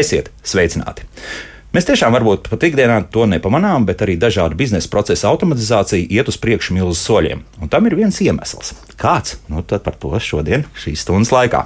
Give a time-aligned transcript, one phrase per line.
[0.00, 1.04] Esiet sveicināti!
[1.70, 6.34] Mēs tiešām varbūt pat ikdienā to nepamanām, bet arī dažādu biznesa procesu automatizācija iet uz
[6.42, 7.44] priekšu milzu soļiem.
[7.62, 8.72] Un tam ir viens iemesls.
[8.98, 9.36] Kāds?
[9.46, 11.60] Nu, tad par to šodien, šīs stundas laikā.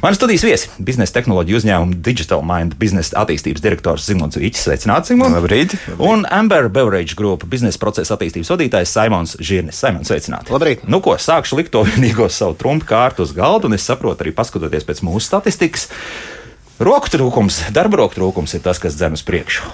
[0.00, 4.64] Mani studijas viesi- biznesa tehnoloģiju uzņēmuma Digital Mind biznesa attīstības direktors Zimons Vīķis.
[4.64, 5.36] Sveicināts, Zimons!
[5.36, 5.76] Labrīt!
[5.98, 9.76] Un Amber Beverage Group biznesa procesa attīstības vadītājs Simons Žirnis.
[9.76, 10.56] Simons, sveicināti!
[10.56, 10.88] Labrīt!
[10.88, 14.32] Nu ko, sākšu likt to vienīgo savu trumpu kārtu uz galda, un es saprotu arī
[14.32, 15.90] paskatoties pēc mūsu statistikas.
[16.80, 19.66] Roku trūkums, darba roku trūkums ir tas, kas dzen uz priekšu.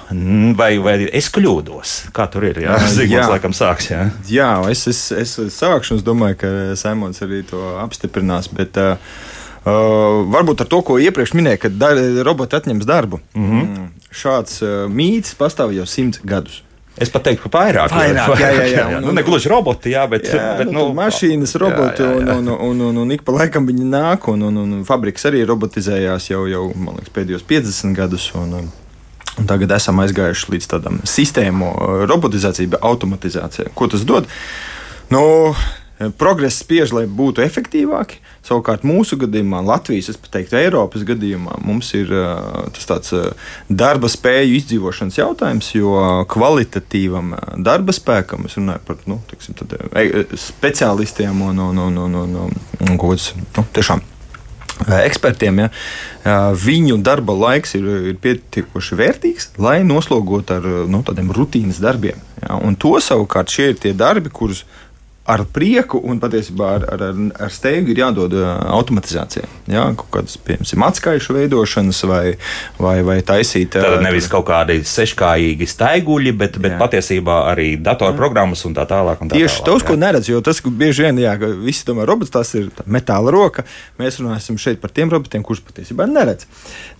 [0.58, 1.92] Vai, vai es kļūdos?
[2.16, 2.58] Kā tur ir?
[2.64, 3.92] Jā, Zigmunds laikam sāks.
[3.92, 8.50] Jā, jā es, es, es sākšu, un es domāju, ka Saimons arī to apstiprinās.
[8.50, 8.98] Bet, uh,
[9.66, 11.88] Uh, varbūt ar to, ko iepriekš minēju, ka
[12.22, 13.18] roboti atņems darbu.
[13.34, 13.88] Mm -hmm.
[14.14, 16.62] Šāds uh, mīts pastāv jau simts gadus.
[16.96, 17.92] Es pat teiktu, ka vairāk.
[17.92, 18.84] Vairāk, jā, jā, jā.
[18.94, 19.00] jā.
[19.04, 22.36] Nu, ne gluži roboti, jā, bet, jā, bet nu, nu, mašīnas, roboti, jā, jā, jā.
[22.40, 25.44] Un, un, un, un, un ik pa laikam viņi nāk, un, un, un fabriks arī
[25.48, 28.32] robotizējās jau, jau man liekas, pēdējos 50 gadus.
[28.40, 28.74] Un, un,
[29.36, 31.66] Un tagad esam aizgājuši līdz tādam sistēmu
[32.08, 33.68] robotizācijai, automatizācijai.
[33.76, 34.24] Ko tas dod?
[35.12, 35.20] Nu,
[36.18, 38.20] progress spiež, lai būtu efektīvāki.
[38.46, 42.12] Savukārt mūsu gadījumā, Latvijas, es teiktu, Eiropas gadījumā, mums ir
[42.76, 43.14] tas tāds
[43.68, 45.94] darba spēju izdzīvošanas jautājums, jo
[46.30, 49.78] kvalitatīvam darba spēkam, es runāju par nu, tiksim, tad,
[50.40, 52.60] speciālistiem un, un, un, un, un, un,
[52.90, 54.04] un kāds nu, tiešām
[54.84, 55.70] ekspertiem, ja,
[56.60, 62.20] viņu darba laiks ir, ir pietiekoši vērtīgs, lai noslogotu ar nu, tādiem rutīnas darbiem.
[62.42, 64.66] Ja, un to savukārt šie ir tie darbi, kurus
[65.26, 67.02] ar prieku un patiesībā ar, ar,
[67.46, 69.46] ar steigu ir jādod automatizācijai.
[69.72, 72.22] Jā, kaut kādas, piemēram, atskaišu veidošanas vai,
[72.78, 73.74] vai, vai taisīt.
[73.74, 76.80] Tad nevis kaut kādi seškājīgi steiguļi, bet, bet jā.
[76.82, 79.22] patiesībā arī datorprogrammas un tā tālāk.
[79.22, 82.06] Un tā Tieši tālāk, tos, ko neredz, jo tas bieži vien, jā, ka visi domā,
[82.08, 83.66] robots tas ir metāla roka.
[83.98, 86.46] Mēs runāsim šeit par tiem robotiem, kurus patiesībā neredz.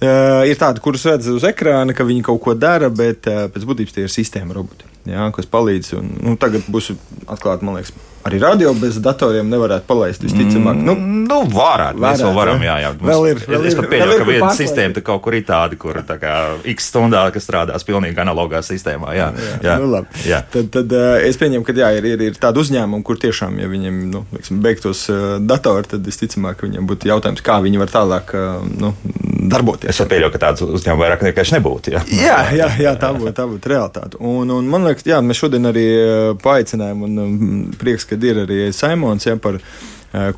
[0.00, 3.70] Uh, ir tādi, kurus redz uz ekrāna, ka viņi kaut ko dara, bet uh, pēc
[3.70, 5.94] būtības tie ir sistēma roboti jā, kas palīdz.
[6.00, 6.92] Un, nu, tagad būs
[7.31, 7.94] atklāti, man liekas,
[8.26, 10.25] arī radio bez datoriem nevarētu palaist.
[10.26, 12.00] Visticamāk, nu, nu varētu.
[12.03, 12.92] Mēs vēl varam, jā, jā.
[12.97, 13.42] Mums, vēl ir.
[13.47, 16.34] Vēl es pat pieļauju, ka viena sistēma kaut kur ir tāda, kur tā kā
[16.72, 19.15] x stundā, kas strādās pilnīgi analogā sistēmā.
[19.16, 19.59] Jā, jā.
[19.69, 19.76] jā.
[19.82, 20.25] Nu, labi.
[20.26, 20.42] jā.
[20.53, 23.70] Tad, tad uh, es pieņemu, ka jā, ir, ir, ir tādi uzņēmumi, kur tiešām, ja
[23.70, 28.34] viņiem nu, liksim, beigtos uh, datori, tad visticamāk, viņiem būtu jautājums, kā viņi var tālāk
[28.36, 28.92] uh, nu,
[29.50, 29.92] darboties.
[29.94, 31.94] Es pieļauju, ka tādas uzņēmumi vairāk vienkārši nebūtu.
[31.94, 34.20] Jā, jā, jā, jā tā būtu tā būt realitāte.
[34.20, 35.86] Un, un man liekas, jā, mēs šodien arī
[36.42, 37.36] paaicinājām, un um,
[37.78, 39.27] prieks, ka ir arī Saimons.
[39.28, 39.59] Jā, par,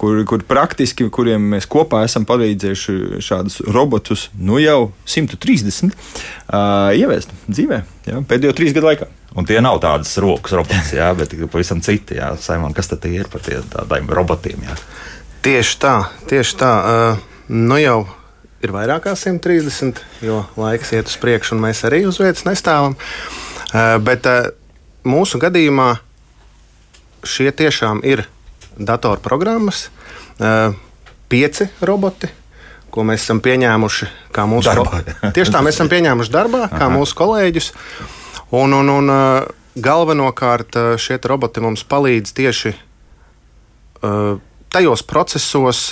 [0.00, 7.33] kur, kur praktiski, kuriem mēs kopā esam palīdzējuši šādus robotus, nu jau 130 uh, ieviest
[7.47, 9.09] dzīvē jā, pēdējo trīs gadu laikā.
[9.39, 12.16] Un tie nav tādas rokas robots, jā, bet pavisam citi.
[12.19, 12.33] Jā.
[12.41, 14.65] Saimon, kas tad ir par tādiem robotiem?
[14.66, 14.78] Jā?
[15.45, 15.97] Tieši tā,
[16.31, 16.72] tieši tā.
[16.83, 18.00] Uh, nu jau
[18.65, 22.97] ir vairāk kā 130, jo laiks iet uz priekšu, un mēs arī uz vietas nestāvam.
[23.69, 24.49] Uh, bet uh,
[25.06, 25.93] mūsu gadījumā
[27.27, 28.25] šie tiešām ir
[28.79, 29.89] datorprogrammas,
[30.39, 30.75] uh,
[31.29, 32.31] pieci roboti.
[32.89, 35.03] Ko mēs esam pieņēmuši kā mūsu darbā.
[35.37, 36.93] Tieši tā, mēs esam pieņēmuši darbā, kā Aha.
[36.95, 37.73] mūsu kolēģus.
[38.57, 39.12] Un, un, un
[39.77, 42.73] galvenokārt šie roboti mums palīdz tieši
[44.73, 45.83] tajos procesos,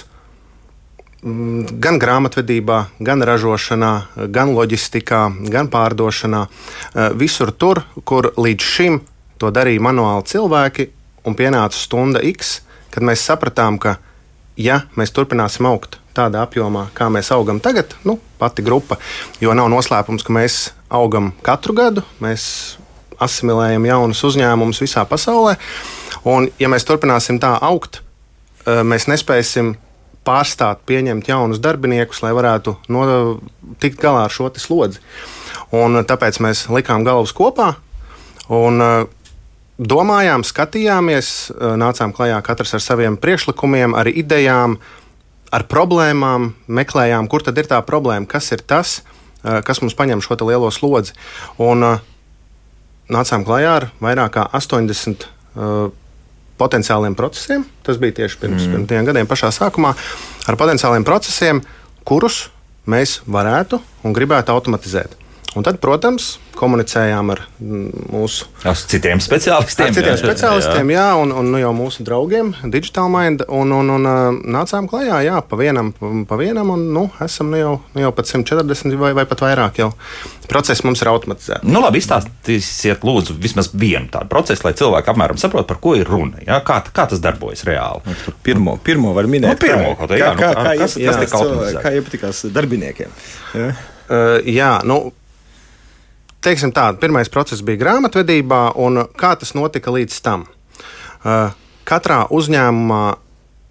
[1.27, 3.93] Mm, gan grāmatvedībā, gan ražošanā,
[4.31, 6.45] gan loģistikā, gan pārdošanā.
[6.47, 9.01] Eh, visur tur, kur līdz šim
[9.41, 10.91] to darīja manuāli cilvēki,
[11.27, 12.61] un pienāca stunda X,
[12.95, 13.97] kad mēs sapratām, ka,
[14.57, 18.97] ja mēs turpināsim augt tādā apjomā, kā mēs augam tagad, nu, pati grupa,
[19.43, 22.77] jo nav noslēpums, ka mēs augam katru gadu, mēs
[23.21, 25.57] asimilējam jaunus uzņēmumus visā pasaulē,
[26.29, 28.01] un ja mēs turpināsim tā augt,
[28.65, 29.75] eh, mēs nespēsim
[30.27, 33.05] pārstāt pieņemt jaunus darbiniekus, lai varētu no,
[33.83, 35.03] tikt galā ar šo slodzi.
[35.75, 37.75] Un tāpēc mēs likām galvas kopā
[38.55, 39.07] un uh,
[39.79, 44.79] domājām, skatījāmies, uh, nācām klajā katrs ar saviem priekšlikumiem, ar idejām,
[45.55, 49.03] ar problēmām, meklējām, kur tad ir tā problēma, kas ir tas,
[49.45, 51.17] uh, kas mums paņem šo lielo slodzi.
[51.63, 51.85] Un
[53.07, 55.31] nācām klajā ar vairāk kā 80
[56.59, 57.65] potenciāliem procesiem.
[57.85, 58.73] Tas bija tieši pirms, mm.
[58.73, 59.93] pirms diviem gadiem, pašā sākumā,
[60.49, 61.63] ar potenciāliem procesiem,
[62.09, 62.47] kurus
[62.89, 65.17] mēs varētu un gribētu automatizēt.
[65.57, 67.41] Un tad, protams, komunicējām ar
[68.13, 69.89] mūsu ar citiem speciālistiem.
[69.89, 73.47] Ar citiem jā, speciālistiem, jā, jā un, un nu, jau mūsu draugiem, Digital Mind.
[73.49, 74.09] Un, un, un,
[74.53, 75.95] nācām klajā, jā, pa vienam,
[76.29, 79.81] pa vienam un nu, esam nu jau, nu jau pat 140 vai, vai pat vairāk.
[79.81, 79.91] Jau.
[80.47, 81.65] Process mums ir automatizēts.
[81.65, 86.09] Nu, labi, izstāstiet, lūdzu, vismaz vienu tādu procesu, lai cilvēki apmēram saprotu, par ko ir
[86.09, 86.45] runa.
[86.45, 88.05] Jā, kā, kā tas darbojas reāli?
[88.13, 89.57] Nu, pirmo, pirmo var minēt.
[89.57, 91.37] Nu, pirmo, kā, jā, kā, kā, kā, kas, jā, kas
[91.73, 93.23] jā, kā iepatikās darbiniekiem?
[93.57, 95.07] Jā, uh, jā nu,
[96.45, 100.47] teiksim tā, pirmais process bija grāmatvedībā, un kā tas notika līdz tam?
[101.87, 103.03] Katrā uzņēmumā,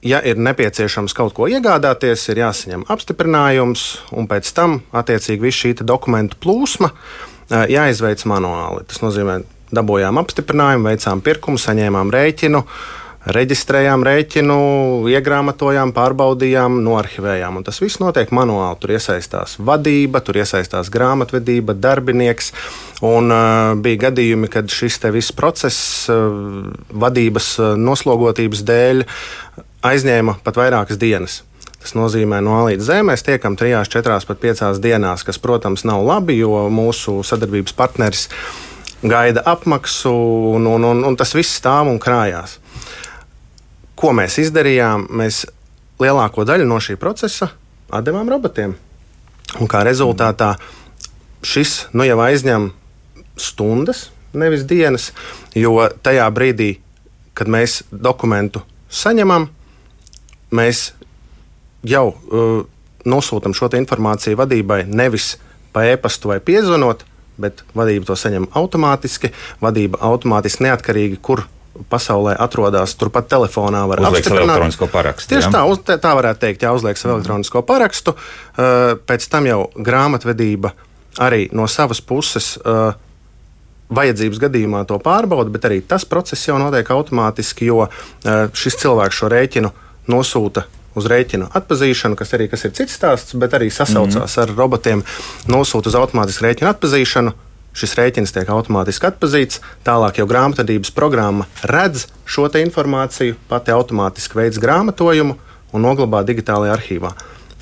[0.06, 3.85] ja ir nepieciešams kaut ko iegādāties, ir jāsaņem apstiprinājums,
[4.15, 6.91] un pēc tam, attiecīgi, viss šī dokumentu plūsma
[7.50, 8.85] jāizveic manuāli.
[8.89, 9.41] Tas nozīmē,
[9.75, 12.62] dabūjām apstiprinājumu, veicām pirkumu, saņēmām rēķinu.
[12.62, 14.57] Uh, reģistrējām rēķinu,
[15.10, 17.57] iegrāmatojām, pārbaudījām, noarchivējām.
[17.60, 18.77] Un tas viss notiek manuāli.
[18.81, 22.51] Tur iesaistās vadība, tur iesaistās grāmatvedība, darbinieks.
[23.06, 26.30] Un, uh, bija gadījumi, kad šis viss process uh,
[26.94, 29.04] vadības uh, noslogotības dēļ
[29.86, 31.42] aizņēma pat vairākas dienas.
[31.86, 35.83] Tas nozīmē, no A līdz Z mēs tiekam trijās, četrās, pat piecās dienās, kas, protams,
[35.86, 38.24] nav labi, jo mūsu sadarbības partneris
[39.06, 40.13] gaida apmaksu,
[40.56, 42.57] un, un, un, un tas viss stāv un krājās.
[43.95, 45.07] Ko mēs izdarījām?
[45.15, 45.45] Mēs
[46.01, 47.51] lielāko daļu no šī procesa
[47.95, 48.75] atdevām robotiem.
[49.62, 50.56] Un kā rezultātā
[51.45, 52.71] šis nu, jau aizņem
[53.39, 55.12] stundas, nevis dienas,
[55.56, 56.75] jo tajā brīdī,
[57.36, 59.47] kad mēs dokumentu saņemam,
[60.56, 60.89] mēs
[61.86, 62.63] jau uh,
[63.06, 65.36] nosūtām šo informāciju vadībai nevis
[65.75, 67.03] pa e-pastu vai piezvanot,
[67.38, 69.31] bet vadība to saņem automātiski.
[69.62, 71.44] Vadība automātiski neatkarīgi, kur
[71.89, 73.86] pasaulē atrodas turpat telefonā.
[73.89, 75.33] Var uzlikt savu elektronisko parakstu.
[75.33, 75.54] Tieši jā?
[75.54, 78.16] tā, uz, tā varētu teikt, jā, uzliek savu elektronisko parakstu.
[78.16, 80.74] Uh, pēc tam jau grāmatvedība
[81.24, 82.56] arī no savas puses.
[82.63, 82.94] Uh,
[83.86, 87.92] Vajadzības gadījumā to pārbauda, bet arī tas process jau notiek automātiski, jo uh,
[88.57, 89.69] šis cilvēks šo rēķinu
[90.10, 90.63] nosūta
[90.98, 94.42] uz rēķinu atpazīšanu, kas arī kas ir cits stāsts, bet arī sasaucās mm -hmm.
[94.42, 95.04] ar robotiem,
[95.48, 97.33] nosūta uz automātisku rēķinu atpazīšanu
[97.75, 99.62] šis rēķins tiek automātiski atpazīts.
[99.86, 105.38] Tālāk jau grāmatvedības programma redz šo informāciju, pati automātiski veids grāmatojumu
[105.75, 107.16] un noglabā digitālajā arhīvā.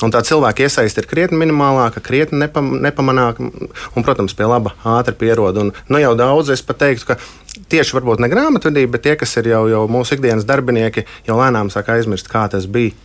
[0.03, 5.15] Un tā cilvēka iesaiste ir krietni minimālāka, krietni nepam, nepamanāka un, protams, pie laba ātri
[5.15, 5.59] pierod.
[5.61, 9.37] Un, nu, jau daudz es pat teiktu, ka tieši varbūt ne grāmatvedība, bet tie, kas
[9.39, 12.97] ir jau, jau mūsu ikdienas darbinieki, jau lēnām sāk aizmirst, kā tas bija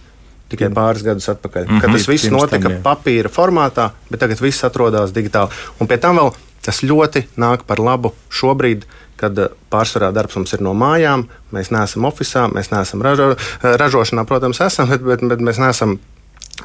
[0.48, 1.66] tikai pāris gadus atpakaļ.
[1.66, 1.80] Mm -hmm.
[1.84, 5.52] Kad tas viss notika tam, papīra formātā, bet tagad viss atrodas digitāli.
[5.78, 6.32] Un pie tam vēl
[6.68, 8.84] Tas ļoti nāk par labu šobrīd,
[9.16, 11.24] kad eh, pārsvarā darbs mums ir no mājām.
[11.56, 13.30] Mēs neesam oficiālā, mēs neesam ražo,
[13.64, 15.96] ražošanā, protams, esam, bet, bet, bet mēs neesam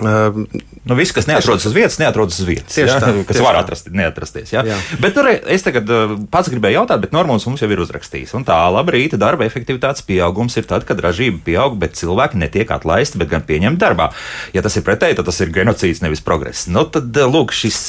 [0.01, 0.45] Uh,
[0.83, 2.73] nu, viss, kas neatrodas uz vietas, neatrodas uz vietas.
[2.73, 2.99] Tieši ja?
[2.99, 4.53] tā, kas tieši var atrast, neatrasties.
[4.55, 4.63] Ja?
[4.67, 4.77] Jā.
[5.03, 5.89] Bet tur es tagad
[6.33, 8.33] pats gribēju jautāt, bet Normons mums jau ir uzrakstījis.
[8.37, 12.73] Un tā laba rīta darba efektivitātes pieaugums ir tad, kad ražība pieaug, bet cilvēki netiek
[12.73, 14.09] atlaisti, bet gan pieņemti darbā.
[14.55, 16.65] Ja tas ir pretēji, tad tas ir genocīds, nevis progress.
[16.71, 17.79] Nu, tad, lūk, šis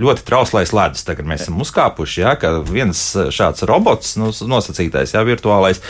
[0.00, 2.34] ļoti trauslais ledus tagad mēs esam uzkāpuši, ja?
[2.40, 3.04] ka viens
[3.34, 5.82] šāds robots, nu, nosacītais, ja virtuālais,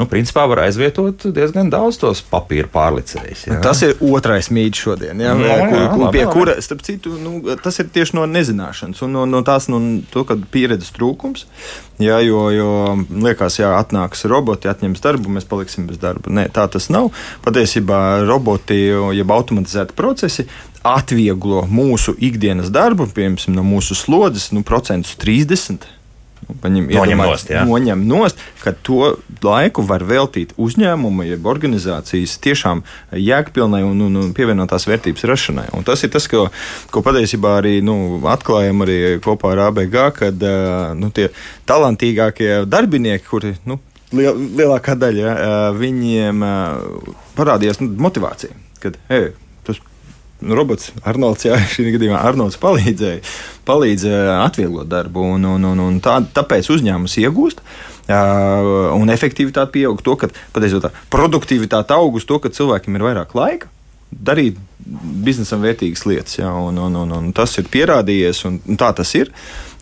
[0.00, 3.46] nu, principā var aizvietot diezgan daudz tos papīra pārlicējus.
[3.50, 3.60] Ja?
[3.64, 5.20] Tas ir otrais mīts šodien šodien.
[5.20, 9.02] Jā, jā, jā, kur, kur, pie kura, starp citu, nu, tas ir tieši no nezināšanas
[9.02, 9.80] un no, no tās no
[10.10, 11.46] to, pieredzes trūkums.
[12.00, 12.70] Jā, jo, jo
[13.10, 16.30] liekas, ja atnāks roboti, atņems darbu, mēs paliksim bez darba.
[16.30, 17.10] Nē, tā tas nav.
[17.44, 18.78] Patiesībā roboti,
[19.16, 20.46] jeb automatizēti procesi,
[20.86, 25.99] atvieglo mūsu ikdienas darbu, piemēram, no mūsu slodzes, nu, procentus 30
[26.60, 27.62] Paņem, noņem nost, jā.
[27.68, 32.82] noņem nost, ka to laiku var veltīt uzņēmumu, jeb organizācijas tiešām
[33.16, 35.66] jēgpilnai un, un, un pievienotās vērtības rašanai.
[35.76, 36.48] Un tas ir tas, ko,
[36.92, 40.48] ko patiesībā arī nu, atklājam arī kopā ar ABG, kad
[40.98, 41.30] nu, tie
[41.70, 43.78] talantīgākie darbinieki, kuri nu,
[44.16, 45.36] liel, lielākā daļa,
[45.78, 46.44] viņiem
[47.38, 48.56] parādījās nu, motivācija.
[48.80, 49.32] Kad, hey,
[50.42, 53.22] robots Arnolds, jā, šī gadījumā Arnolds palīdzēja,
[53.68, 57.64] palīdzēja atvieglot darbu, un, un, un, un tā, tāpēc uzņēmums iegūst.
[58.10, 63.36] Uh, un efektivitāte pieaug to, ka patiesībā produktivitāte aug uz to, ka cilvēkiem ir vairāk
[63.38, 63.70] laika
[64.10, 64.58] darīt
[65.22, 66.38] biznesam vērtīgas lietas.
[66.40, 69.30] Jā, un, un, un, un tas ir pierādījies, un, un tā tas ir.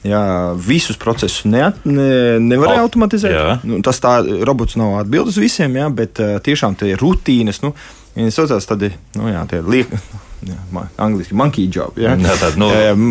[0.06, 0.20] Jā,
[0.62, 3.34] visus procesus ne, ne, nevarēja automatizēt.
[3.34, 3.56] Jā.
[3.66, 7.72] Nu, tas tā, robots nav atbildīgs visiem, jā, bet tiešām tie rutīnas, nu,
[8.14, 9.64] viņas saucās tādi, nu, jā, tie
[10.46, 11.98] liek, angļuiski monkey job.
[11.98, 12.14] Ja?
[12.14, 12.70] Jā, tāda, nu,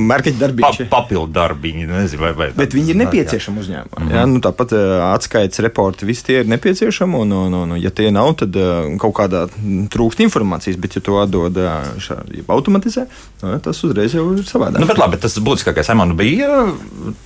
[0.09, 0.81] Marketing darbiņš.
[0.87, 4.03] Pa, papildu darbiņi, nezinu, vai, vai Bet viņi ir nepieciešami uzņēmumam.
[4.03, 4.15] Mm -hmm.
[4.15, 4.25] ja?
[4.29, 4.73] nu, tāpat
[5.13, 7.15] atskaites reporti, visi tie ir nepieciešami.
[7.17, 8.55] Un, un, un, un, ja tie nav, tad
[9.01, 9.47] kaut kādā
[9.93, 10.77] trūkst informācijas.
[10.77, 11.57] Bet, ja to atdod
[12.03, 13.07] šādi automatizē,
[13.41, 14.79] nu, tas uzreiz jau ir savādāk.
[14.79, 16.67] Nu, bet labi, tas būtiskākais man bija,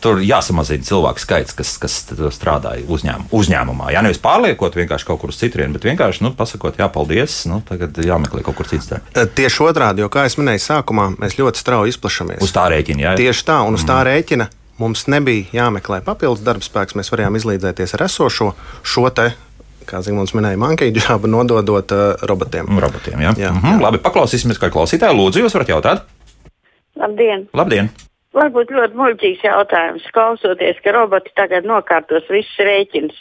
[0.03, 1.97] tur jāsamazina cilvēku skaits, kas, kas
[2.35, 3.29] strādāja uzņēmumā.
[3.31, 3.91] uzņēmumā.
[3.93, 7.61] Jā, nevis pārliekot vienkārši kaut kur uz citrienu, bet vienkārši nu, pasakot, jā, paldies, nu,
[7.67, 8.91] tagad jāmeklē kaut kur cits.
[9.35, 12.41] Tieši otrādi, jo, kā jau minēju, sākumā mēs ļoti strauji izplašāmies.
[12.43, 13.13] Uz tā rēķina, jā.
[13.19, 14.07] Tieši tā, un uz tā mm.
[14.07, 14.47] rēķina
[14.81, 16.95] mums nebija jāmeklē papildus darbspēks.
[16.97, 19.31] Mēs varējām izlīdzēties ar esošo šo te
[19.91, 22.69] kā Zīmons minēja, mankeļu džābu nododot uh, robotiem.
[22.79, 23.33] Robotiem, jā.
[23.35, 23.75] jā, mhm.
[23.75, 23.81] jā.
[23.81, 25.17] Labi, paklausīsimies, kā klausītāji.
[25.17, 26.07] Lūdzu, jūs varat jautāt?
[27.01, 27.49] Labdien!
[27.57, 27.91] Labdien!
[28.31, 33.17] Varbūt ļoti muļķīgs jautājums, klausoties, ka roboti tagad nokārtos visus rēķinus.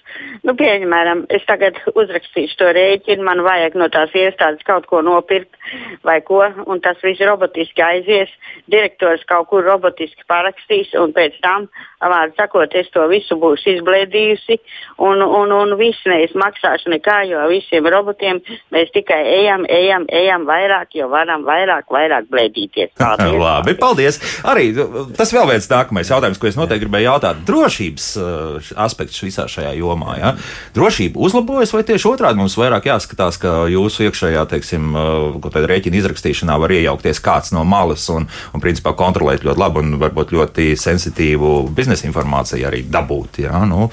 [0.46, 5.58] Nu, piemēram, es tagad uzrakstīšu to rēķinu, man vajag no tās iestādes kaut ko nopirkt
[6.06, 8.30] vai ko, un tas viss robotiski aizies.
[8.70, 11.66] Direktors kaut kur robotiski parakstīs, un pēc tam,
[12.08, 14.56] vārdu sakot, es to visu būšu izblēdījusi,
[15.04, 18.40] un, un, un viss nevis maksāšu nekā, jo visiem robotiem
[18.72, 22.94] mēs tikai ejam, ejam, ejam vairāk, jo varam vairāk, vairāk blēdīties.
[23.00, 23.36] Paldies!
[23.40, 24.20] Labi, paldies!
[24.48, 24.70] Arī
[25.16, 27.42] tas vēl viens nākamais jautājums, ko es noteikti gribēju jautāt.
[27.48, 30.16] Drošības uh, aspekts visā šajā jomā.
[30.20, 30.34] Ja?
[30.76, 36.56] Drošība uzlabojas, vai tieši otrādi mums vairāk jāskatās, ka jūsu iekšējā, teiksim, uh, rēķina izrakstīšanā
[36.60, 41.70] var iejaukties kāds no malas un, un principā, kontrolēt ļoti labu un varbūt ļoti sensitīvu
[41.90, 43.40] biznesa informāciju arī dabūt.
[43.44, 43.64] Ja?
[43.66, 43.88] Nu,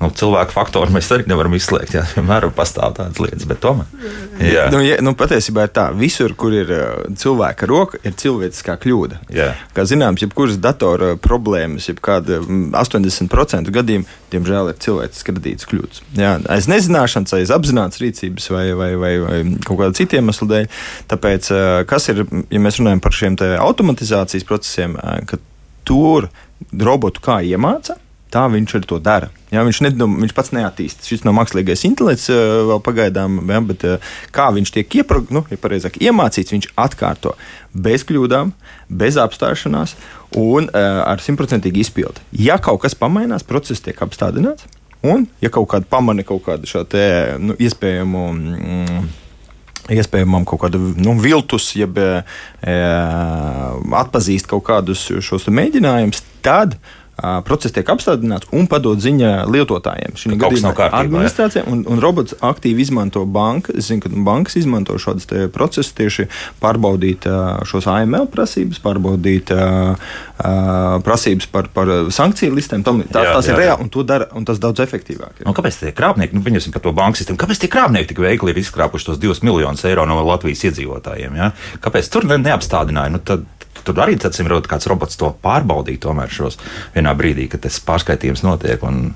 [0.00, 1.94] nu, cilvēku faktoru mēs arī nevaram izslēgt.
[1.96, 2.04] Ja?
[2.16, 3.88] Vienmēr pastāv tādas lietas, bet tomēr.
[4.40, 4.68] Jā.
[4.72, 6.86] Nu, ja, nu, patiesībā ir tā, visur, kur ir uh,
[7.18, 9.20] cilvēka roka, ir cilvēciskā kļūda.
[9.34, 9.52] Jā.
[9.76, 16.02] Kā zināms, jebkuras datora problēmas, jebkāda 80% mm, gadījumu, diemžēl, ir cilvēcisks radīts kļūdas.
[16.16, 20.68] Jā, aiz nezināšanas, aiz apzināts rīcības vai, vai, vai, vai kaut kāda cita iemesla dēļ.
[21.12, 21.52] Tāpēc,
[21.90, 24.96] kas ir, ja mēs runājam par šiem automatizācijas procesiem,
[25.28, 25.38] ka
[25.88, 26.30] tur
[26.72, 27.98] robotu kā iemāca,
[28.32, 29.28] tā viņš arī to dara.
[29.52, 31.08] Jā, viņš, ne, nu, viņš pats neattīstās.
[31.10, 33.84] Šis nav mākslīgais intelekts vēl pagaidām, jā, bet
[34.32, 37.34] kā viņš tiek ieprog, nu, ja pareizāk, iemācīts, viņš atkārto
[37.72, 38.54] bez kļūdām,
[38.88, 39.96] bez apstāšanās
[40.40, 42.24] un uh, ar simtprocentīgu izpildi.
[42.40, 44.64] Ja kaut kas pamainās, process tiek apstādināts,
[45.04, 47.04] un ja kaut kāda pamana kaut kādu šo te,
[47.42, 48.24] nu, iespējamu.
[48.32, 49.10] Mm,
[49.90, 52.08] Iespējamam kaut kādu nu, viltus, jeb e,
[53.98, 56.76] atpazīst kaut kādus šos mēģinājumus, tad
[57.46, 60.16] process tiek apstādināts un padod ziņa lietotājiem.
[60.18, 63.76] Šī gadījumā administrācijai un, un robots aktīvi izmanto bankas.
[63.78, 66.28] Es zinu, ka bankas izmanto šādus procesus tieši
[66.62, 67.28] pārbaudīt
[67.68, 69.52] šos AML prasības, pārbaudīt
[71.06, 72.84] prasības par, par sankciju listēm.
[72.86, 75.44] Tam, tās, jā, tās jā, ir reāli un to dara un tas daudz efektīvāk.
[75.46, 78.54] Un kāpēc tie krāpnieki, nu, pieņemsim par to banku sistēmu, kāpēc tie krāpnieki tik veikli
[78.54, 81.36] ir izkrāpuši tos divus miljonus eiro no Latvijas iedzīvotājiem?
[81.38, 81.52] Ja?
[81.84, 83.12] Kāpēc tur ne, neapstādināja?
[83.14, 83.44] Nu, tad,
[83.86, 86.60] Tur arī atcīm redzot, kāds robots to pārbaudīja tomēr šos
[86.94, 88.82] vienā brīdī, kad tas pārskaitījums notiek.
[88.88, 89.12] Un,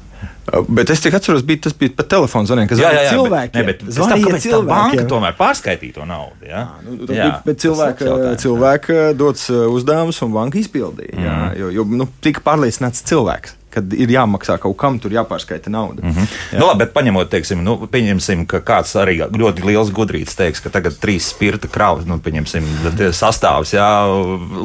[0.70, 3.58] Bet es atceros, bija, tas bija pat telefons kas bija cilvēkiem.
[3.58, 4.68] Ne, bet zvanīja cilvēkiem.
[4.70, 6.46] Banka tomēr pārskaitīja to naudu.
[6.46, 6.62] Ja?
[6.62, 11.18] Jā, nu, jā, bet cilvēka, cilvēka dots uzdevums un banka izpildīja.
[11.18, 11.49] Mm.
[11.58, 16.02] Jo jo nu, tika pārliecināts cilvēks kad ir jāmaksā kaut kam, tur jāpārskaita nauda.
[16.02, 16.35] Mm -hmm.
[16.52, 16.61] Jā.
[16.61, 20.73] Nu, labi, bet paņemot, teiksim, nu, pieņemsim, ka kāds arī ļoti liels gudrīts teiks, ka
[20.73, 22.64] tagad trīs spirta kravas, nu, pieņemsim,
[23.12, 23.88] sastāvs, jā,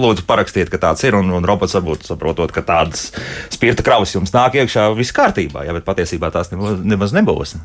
[0.03, 3.11] lūdzu parakstiet, ka tāds ir, un, un robots varbūt saprotot, ka tādas
[3.49, 6.51] spirta kravas jums nāk iekšā viss kārtībā, jā, bet patiesībā tās
[6.81, 7.55] nemaz, nebūs.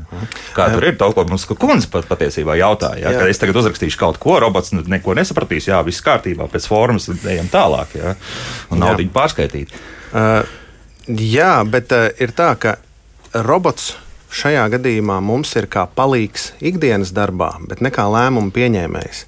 [0.57, 0.75] Kā jā.
[0.75, 3.19] tur ir, to, ko mums kundze pat patiesībā jautāja, jā, jā.
[3.23, 7.47] ka es tagad uzrakstīšu kaut ko, robots neko nesapratīs, jā, viss kārtībā, pēc formas ejam
[7.53, 8.15] tālāk, jā,
[8.71, 9.69] un naudiņu pārskaitīt.
[10.17, 10.66] Uh,
[11.07, 12.77] Jā, bet uh, ir tā, ka
[13.47, 13.93] robots
[14.37, 19.21] šajā gadījumā mums ir kā palīgs ikdienas darbā, bet ne kā lēmumu pieņēmējs.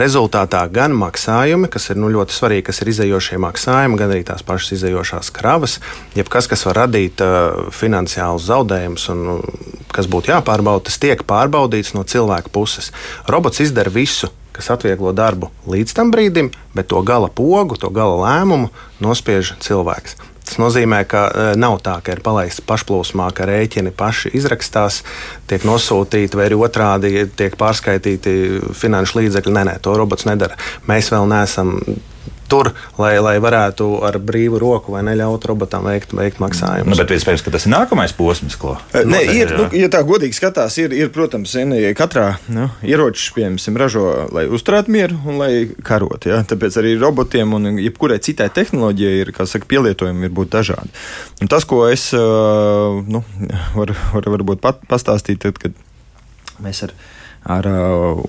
[0.00, 4.42] Rezultātā gan maksājumi, kas ir nu, ļoti svarīgi, kas ir izējošie maksājumi, gan arī tās
[4.46, 5.78] pašas izējošās kravas,
[6.16, 9.46] jebkas, kas var radīt uh, finansiālus zaudējumus un uh,
[9.92, 12.88] kas būtu jāpārbauda, tas tiek pārbaudīts no cilvēka puses.
[13.28, 18.16] Robots izdara visu, kas atvieglo darbu līdz tam brīdim, bet to gala pogu, to gala
[18.24, 18.72] lēmumu
[19.04, 20.16] nospiež cilvēks.
[20.48, 25.02] Tas nozīmē, ka e, nav tā, ka ir palaists pašplūsmā, ka rēķini paši izrakstās,
[25.50, 28.32] tiek nosūtīti, vai arī otrādi tiek pārskaitīti
[28.72, 29.52] finanšu līdzekļi.
[29.58, 30.56] Nē, nē, to robots nedara.
[30.88, 31.74] Mēs vēl neesam
[32.50, 36.92] tur, lai, lai varētu ar brīvu roku vai neļaut robotam veikt, veikt maksājumus.
[36.92, 38.76] Nu, bet iespējams, ka tas ir nākamais posms, ko.
[38.94, 41.54] Nē, ir, nu, ja tā godīgi skatās, ir, ir protams,
[41.98, 45.52] katrā nu, ieroča, piemēram, ražo, lai uzturētu mieru un lai
[45.84, 46.32] karotu.
[46.32, 46.40] Ja?
[46.48, 50.92] Tāpēc arī robotiem un jebkurai citai tehnoloģijai ir, kā saka, pielietojumi ir būt dažādi.
[51.42, 53.22] Un tas, ko es nu,
[53.76, 55.76] varu var, varbūt pat pastāstīt, tad, kad
[56.64, 56.94] mēs ar,
[57.46, 57.68] ar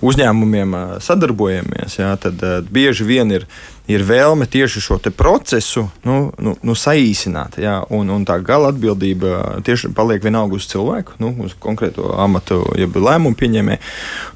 [0.05, 3.45] uzņēmumiem sadarbojamies, jā, tad bieži vien ir,
[3.89, 7.57] ir vēlme tieši šo procesu nu, nu, nu, saīsināt.
[7.59, 12.61] Jā, un, un tā gala atbildība tieši paliek vienalga uz cilvēku, nu, uz konkrēto amatu,
[12.77, 13.83] jeb lēmumu pieņēmēju.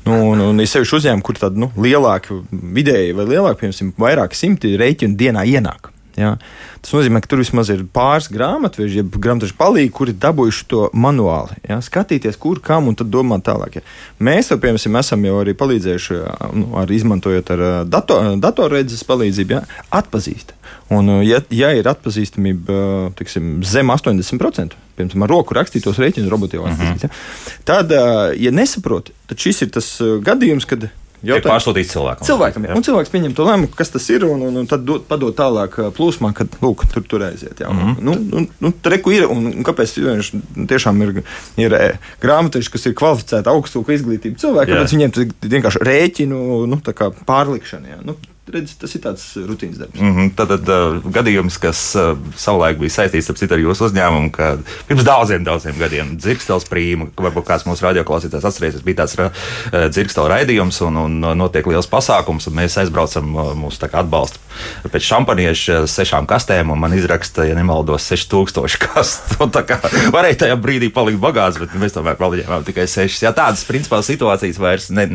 [0.09, 4.39] Nu, un, un ir sevišķi uzņēmumi, kur tādi nu, lielāki, vidēji vai lielāki, piemēram, vairāki
[4.39, 5.92] simti rēķinu dienā ienāk.
[6.19, 6.35] Jā.
[6.83, 11.57] Tas nozīmē, ka tur vismaz ir pāris grāmatveži, jeb grāmatveži palīgi, kuri dabūjuši to manuāli.
[11.69, 11.79] Jā.
[11.83, 13.79] Skatīties, kur, kam un tad domāt tālāk.
[13.79, 13.85] Jā.
[14.23, 16.19] Mēs, jau, piemēram, esam jau arī palīdzējuši,
[16.59, 19.63] nu, ar, izmantojot ar dator, datorredzes palīdzību, jā,
[20.01, 20.53] atpazīst.
[20.93, 26.67] Un, ja, ja ir atpazīstamība tiksim, zem 80%, piemēram, ar roku rakstītos rēķinus, roboti jau
[26.67, 27.53] atpazīst, uh -huh.
[27.55, 27.95] ja, tad,
[28.37, 30.91] ja nesaprot, tad šis ir tas gadījums, kad
[31.23, 32.27] Jautājums pārsūtīts cilvēkam.
[32.27, 32.75] Cilvēkam, jā.
[32.75, 35.77] un cilvēks pieņem to lēmumu, kas tas ir, un, un, un tad dod, padod tālāk
[35.95, 37.61] plūsmā, kad lūk, tur, tur aiziet.
[37.63, 37.71] Jā.
[37.71, 38.01] Mm -hmm.
[38.03, 40.33] nu, nu, nu, reku ir, un, un kāpēc viņš
[40.67, 41.23] tiešām ir,
[41.63, 41.77] ir
[42.23, 46.81] grāmatveži, kas ir kvalificēti augstāko izglītību cilvēki, kāpēc viņiem vienkārši rēķinu nu,
[47.25, 47.95] pārlikšana.
[47.95, 48.01] Jā.
[48.03, 48.17] Nu,
[48.51, 49.99] redz, tas ir tāds rutīnas darbs.
[49.99, 50.31] Mm -hmm.
[50.35, 54.57] Tad, uh, gadījums, kas uh, savulaik bija saistīts citu ar jūsu uzņēmumu, ka
[54.87, 59.31] pirms daudziem, daudziem gadiem dzirkstels prīma, varbūt kāds mūsu radioklausītājs atcerēsies, bija tāds uh,
[59.89, 64.39] dzirkstela raidījums un, un notiek liels pasākums, mēs aizbraucam uh, mūsu atbalstu
[64.91, 69.49] pēc šampanieša sešām kastēm, un man izraksta, ja nemaldos, 6000 kastu.
[70.15, 73.23] Varēja tajā brīdī palikt bagāts, bet mēs tomēr paliekam tikai 6.
[73.23, 75.07] Jā, tādas principā situācijas vairs ne,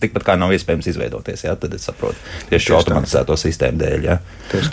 [0.00, 1.44] tikpat kā nav iespējams izveidoties.
[1.46, 2.16] Jā, tad es saprotu
[2.56, 4.04] tieši šo automatizēto sistēmu dēļ.
[4.06, 4.16] Ja?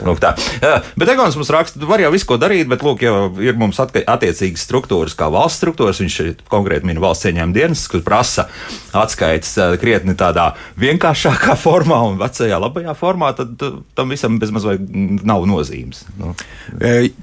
[0.06, 0.34] Lūk, tā.
[0.62, 3.80] Jā, bet Egons mums raksta, var jau visu ko darīt, bet lūk, jau ir mums
[3.82, 6.00] attiecīgas struktūras, kā valsts struktūras.
[6.04, 8.48] Viņš konkrēti min valsts ieņēmuma dienas, kas prasa
[8.96, 13.34] atskaites krietni tādā vienkāršākā formā un vecajā labajā formā.
[13.38, 16.06] Tad tam visam bezmaz vai nav nozīmes.
[16.22, 16.34] Nu.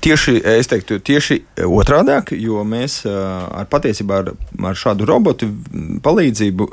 [0.05, 1.41] Tieši, es teiktu, tieši
[1.71, 4.33] otrādāk, jo mēs ar patiesībā ar,
[4.71, 5.53] ar šādu robotu
[6.05, 6.73] palīdzību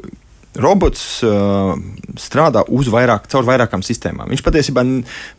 [0.62, 1.74] robots uh,
[2.20, 4.30] strādā uz vairāk, caur vairākām sistēmām.
[4.32, 4.84] Viņš patiesībā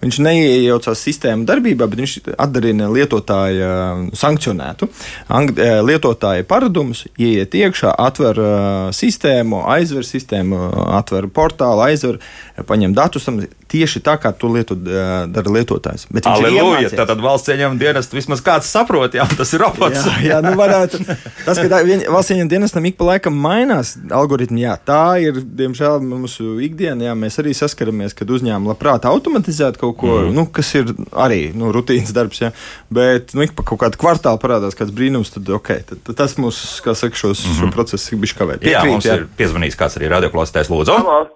[0.03, 3.71] viņš neiejaucās sistēmu darbībā, bet viņš atdarina lietotāja
[4.17, 4.89] sankcionētu.
[5.35, 5.55] Ang,
[5.89, 10.61] lietotāja paradumus, ieiet iekšā, atver uh, sistēmu, aizver sistēmu,
[10.99, 12.21] atver portālu, aizver,
[12.69, 13.29] paņem datus.
[13.29, 16.07] Tam, tieši tā, kā to lietu, dara lietotājs.
[16.29, 16.91] Aleluja!
[16.97, 20.07] Tātad valsts ieņēmuma dienestu vismaz kāds saprot, jā, tas ir robots.
[20.09, 21.01] jā, jā nu varētu.
[21.45, 25.41] Tas, ka tā, vien, valsts ieņēmuma dienestam ik pa laikam mainās algoritmi, jā, tā ir,
[25.61, 27.11] diemžēl, mūsu ikdiena.
[27.11, 30.35] Jā, mēs arī saskaramies, kad uzņēmumi labprāt automatizētu kaut ko, mm.
[30.37, 32.53] nu, kas ir arī nu, rutīnas darbs, jā,
[32.93, 36.39] bet nu, ik pa kaut kādu kvartālu parādās kāds brīnums, tad, okay, tad, tad tas
[36.41, 37.59] mūs, kā saka, šos, mm -hmm.
[37.59, 37.75] šo mhm.
[37.77, 38.65] procesu ir bijis kavēt.
[38.65, 39.21] Jā, mums jā.
[39.21, 40.97] ir piezvanījis kāds arī radioklausītājs Lūdzu.
[40.99, 41.27] Halo.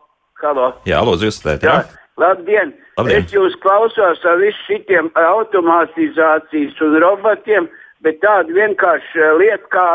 [0.43, 0.73] Halo.
[0.89, 1.63] Jā, lūdzu, jūs esat.
[1.63, 1.75] Jā.
[1.87, 2.02] jā.
[2.21, 2.75] Labdien!
[2.99, 3.23] Labdien.
[3.25, 7.69] Es jūs klausos ar visiem šiem automatizācijas un robotiem,
[8.05, 9.87] bet tāda vienkārša lieta, kā,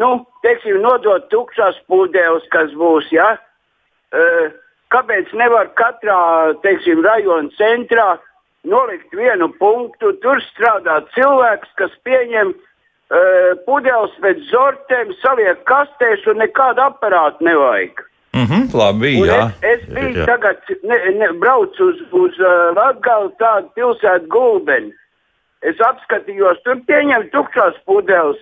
[0.00, 3.34] nu, teiksim, nodot tukšās pudeles, kas būs, ja?
[4.10, 4.48] Uh,
[4.90, 8.08] kāpēc nevar katrā, teiksim, rajona centrā
[8.64, 16.40] nolikt vienu punktu, tur strādā cilvēks, kas pieņem uh, pudeles pēc zortēm, saliek kastēs un
[16.40, 18.06] nekādu aparātu nevajag.
[18.32, 19.50] Mm -hmm, labi, un jā.
[19.60, 20.26] Es, es biju jā.
[20.26, 24.92] tagad, ne, ne, braucu uz, uz uh, Latviju, tādu pilsētu gulbeni.
[25.60, 28.38] Es apskatījos, tur pieņem tukšās pudeles.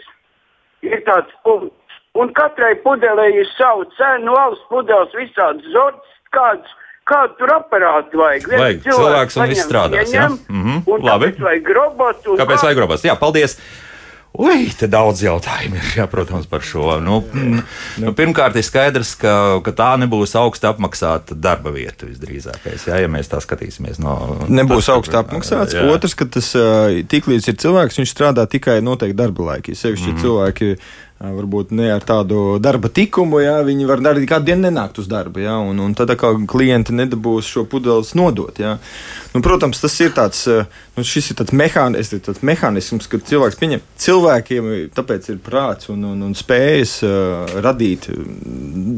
[0.83, 1.75] Ir tāds punkts.
[2.15, 6.69] Un katrai pudelei ir savu cenu, valsts pudeles, visādas zorts, kāds,
[7.09, 8.47] kādu tur aparātu vajag.
[8.49, 10.15] Viens vajag cilvēks, cilvēks un viss strādās.
[10.15, 11.27] Ieņem, mm -hmm, un labi.
[11.27, 12.37] Kāpēc vajag robotu?
[12.37, 12.65] Kāpēc kā...
[12.69, 13.07] vajag robotu?
[13.09, 13.59] Jā, paldies!
[14.39, 16.99] Ui, te daudz jautājumu ir, jā, protams, par šo.
[17.03, 17.63] Nu, nu,
[18.03, 19.33] nu, pirmkārt, ir skaidrs, ka,
[19.65, 24.15] ka tā nebūs augsta apmaksāta darba vieta visdrīzākais, jā, ja mēs tā skatīsimies no.
[24.53, 25.75] Nebūs augsta apmaksāts.
[25.75, 25.89] Jā.
[25.91, 26.53] Otrs, ka tas
[27.11, 29.75] tiklīdz ir cilvēks, viņš strādā tikai noteikti darba laiki.
[29.75, 30.23] Sevišķi mm -hmm.
[30.23, 30.75] cilvēki
[31.19, 35.43] varbūt ne ar tādu darba tikumu, ja viņi var arī kādu dienu nenākt uz darbu,
[35.43, 38.59] ja, un, un tad kā klienti nedabūs šo pudeles nodot.
[38.59, 38.77] Ja.
[39.35, 40.47] Nu, protams, tas ir tāds,
[40.97, 43.83] nu, šis ir tāds, mehānis, tāds mehānisms, kad cilvēks pieņem.
[44.01, 48.09] Cilvēkiem tāpēc ir prāts un, un, un spējas uh, radīt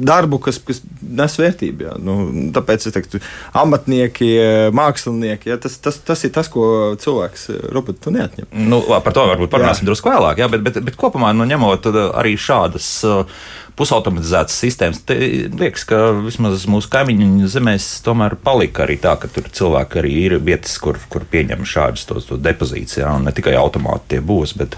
[0.06, 1.86] darbu, kas, kas nes vērtību.
[1.88, 1.96] Ja.
[1.98, 2.16] Nu,
[2.54, 3.22] tāpēc es teiktu,
[3.58, 4.30] amatnieki,
[4.76, 8.52] mākslinieki, ja, tas, tas, tas ir tas, ko cilvēks robotu neatņem.
[8.70, 12.36] Nu, par to varbūt parunāsim drusku vēlāk, ja, bet, bet, bet kopumā nu, ņemot arī
[12.38, 13.42] šādas uh,
[13.78, 15.02] pusautomatizētas sistēmas.
[15.06, 15.16] Te
[15.48, 20.36] liekas, ka vismaz mūsu kaimiņu zemēs tomēr palika arī tā, ka tur cilvēki arī ir
[20.44, 22.98] vietas, kur, kur pieņem šādus tos, tos depozītus.
[23.00, 24.76] Jā, un ne tikai automāti tie būs, bet,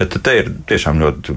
[0.00, 1.36] bet te ir tiešām ļoti.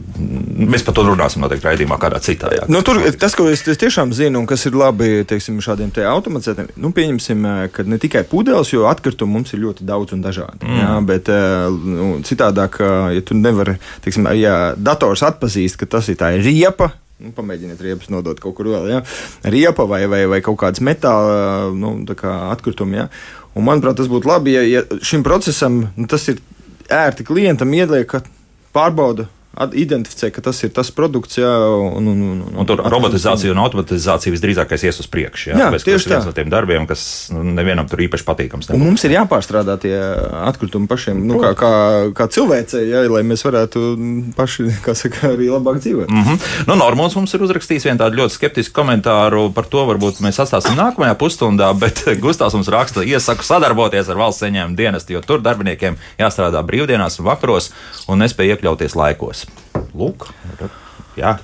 [0.70, 2.52] Mēs par to runāsim noteikti raidījumā kādā citā.
[2.56, 5.94] Jā, nu, tur, tas, ko es, es tiešām zinu, un kas ir labi teiksim, šādiem
[5.96, 10.24] te automatizētiem, nu, pieņemsim, ka ne tikai pudeles, jo atkritumu mums ir ļoti daudz un
[10.26, 10.66] dažādi.
[10.66, 10.80] Mm.
[10.82, 11.32] Jā, bet
[11.90, 12.80] nu, citādāk,
[13.16, 16.89] ja tu nevari, teiksim, ja dators atpazīst, ka tas ir tā riepa,
[17.20, 19.00] Nu, pamēģiniet riepas nodot kaut kur vēl, ja?
[19.52, 23.02] riepa vai, vai, vai kaut kādas metāla nu, kā atkritumi.
[23.02, 23.10] Ja?
[23.52, 26.40] Un, manuprāt, tas būtu labi, ja, ja šim procesam nu, tas ir
[26.88, 28.24] ērti klientam ieliek, ka
[28.76, 29.28] pārbauda
[29.60, 31.40] identificē, ka tas ir tas produkts.
[31.40, 35.52] Jā, un, un, un, un, un tur robotizācija un automatizācija visdrīzākais ies uz priekšu.
[35.52, 38.26] Jā, jā Tāpēc, tieši tas ir viens no tiem darbiem, kas nu, nevienam tur īpaši
[38.28, 38.72] patīkams.
[38.76, 39.96] Un mums ir jāpārstrādā tie
[40.46, 41.74] atkritumi pašiem, nu, kā, kā,
[42.16, 43.84] kā cilvēcei, jā, lai mēs varētu
[44.38, 44.70] paši
[45.02, 46.10] saka, arī labāk dzīvot.
[46.10, 46.48] Mm -hmm.
[46.72, 50.78] nu, Normons mums ir uzrakstījis vienu tādu ļoti skeptisku komentāru par to, varbūt mēs atstāsim
[50.80, 55.98] nākamajā pusstundā, bet Gustavs mums raksta, iesaku sadarboties ar valsts ieņēmumu dienestu, jo tur darbiniekiem
[56.20, 57.72] jāstrādā brīvdienās un vakaros
[58.08, 59.49] un nespēj iekļauties laikos.
[59.98, 60.30] Lūk,
[61.20, 61.38] jā.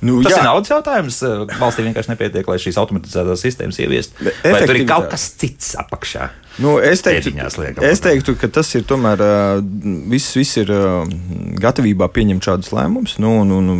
[0.00, 0.38] Nu, Tas jā.
[0.40, 1.18] ir naudas jautājums.
[1.60, 4.30] Valstī vienkārši nepietiek, lai šīs automatizētās sistēmas ieviestu.
[4.40, 6.30] Vai tur ir kaut kas cits apakšā?
[6.60, 7.32] Nu, es, teiktu,
[7.84, 9.20] es teiktu, ka tas ir tomēr
[10.10, 10.72] viss, viss ir
[11.60, 13.18] gatavībā pieņemt šādus lēmumus.
[13.20, 13.76] Nu, nu, nu,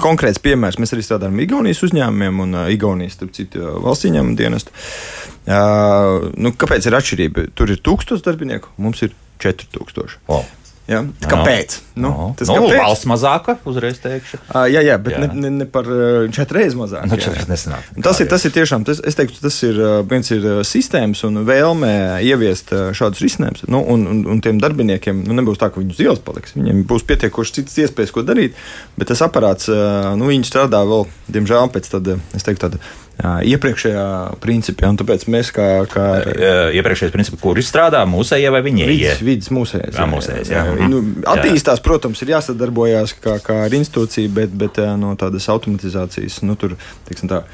[0.00, 4.76] konkrēts piemērs mēs arī strādājam ar Igaunijas uzņēmumiem un Igaunijas, starp citu, valsts ieņēmumu dienestu.
[6.36, 7.48] Nu, kāpēc ir atšķirība?
[7.56, 10.20] Tur ir tūkstoš darbinieku, mums ir 4000.
[10.32, 10.44] Oh.
[10.84, 11.00] Ja?
[11.24, 11.78] Kāpēc?
[11.96, 12.24] Nu, no.
[12.36, 12.76] Tas nu, kāpēc?
[12.82, 14.40] valsts mazāka, uzreiz teikšu.
[14.50, 15.20] Uh, jā, jā, bet jā.
[15.22, 15.86] Ne, ne, ne par
[16.34, 17.06] četras reizes mazāk.
[17.08, 17.86] Nu, četras nesanāk.
[18.04, 21.92] Tas ir, tas ir tiešām, tas, es teiktu, tas ir viens ir sistēmas un vēlme
[22.26, 23.64] ieviest šādus risinājumus.
[23.72, 26.52] Nu, un, un, un tiem darbiniekiem nu, nebūs tā, ka viņi uz ielas paliks.
[26.58, 28.60] Viņiem būs pietiekoši citas iespējas, ko darīt,
[29.00, 29.72] bet tas aparāts,
[30.18, 32.82] nu, viņi strādā vēl, diemžēl, pēc tāda, es teiktu, tāda
[33.22, 34.06] iepriekšējā
[34.42, 34.90] principā.
[34.98, 35.68] Tāpēc mēs kā.
[35.90, 36.06] kā
[36.74, 38.94] iepriekšējais princips, kur strādā mūsējie vai viņi ir?
[39.24, 39.98] Vides mūsējais.
[39.98, 40.52] Jā, mūsējais.
[40.52, 40.64] Jā.
[40.74, 40.88] Jā.
[40.90, 41.86] Nu, attīstās, jā.
[41.86, 47.30] protams, ir jāsadarbojas kā, kā ar institūciju, bet, bet no tādas automatizācijas, nu, tur, teiksim
[47.30, 47.44] tā.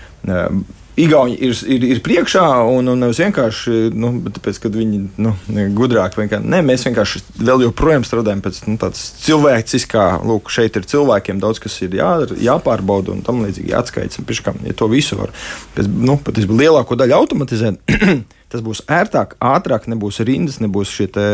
[0.99, 5.35] Igauni ir, ir, ir priekšā, un, un nevis vienkārši nu, tāpēc, ka viņi ir nu,
[5.77, 6.27] gudrāki.
[6.43, 11.63] Nē, mēs vienkārši vēl joprojām strādājam pēc nu, tādas cilvēciskā, lūk, šeit ir cilvēkiem daudz
[11.63, 12.11] kas ir jā,
[12.43, 14.21] jāpārbauda un tam līdzīgi jāatskaits.
[14.27, 15.33] Pieškām, ja to visu var
[15.77, 17.81] pēc, nu, pat lielāko daļu automatizēt.
[18.51, 21.27] tas būs ērtāk, ātrāk, nebūs rindas, nebūs šie te,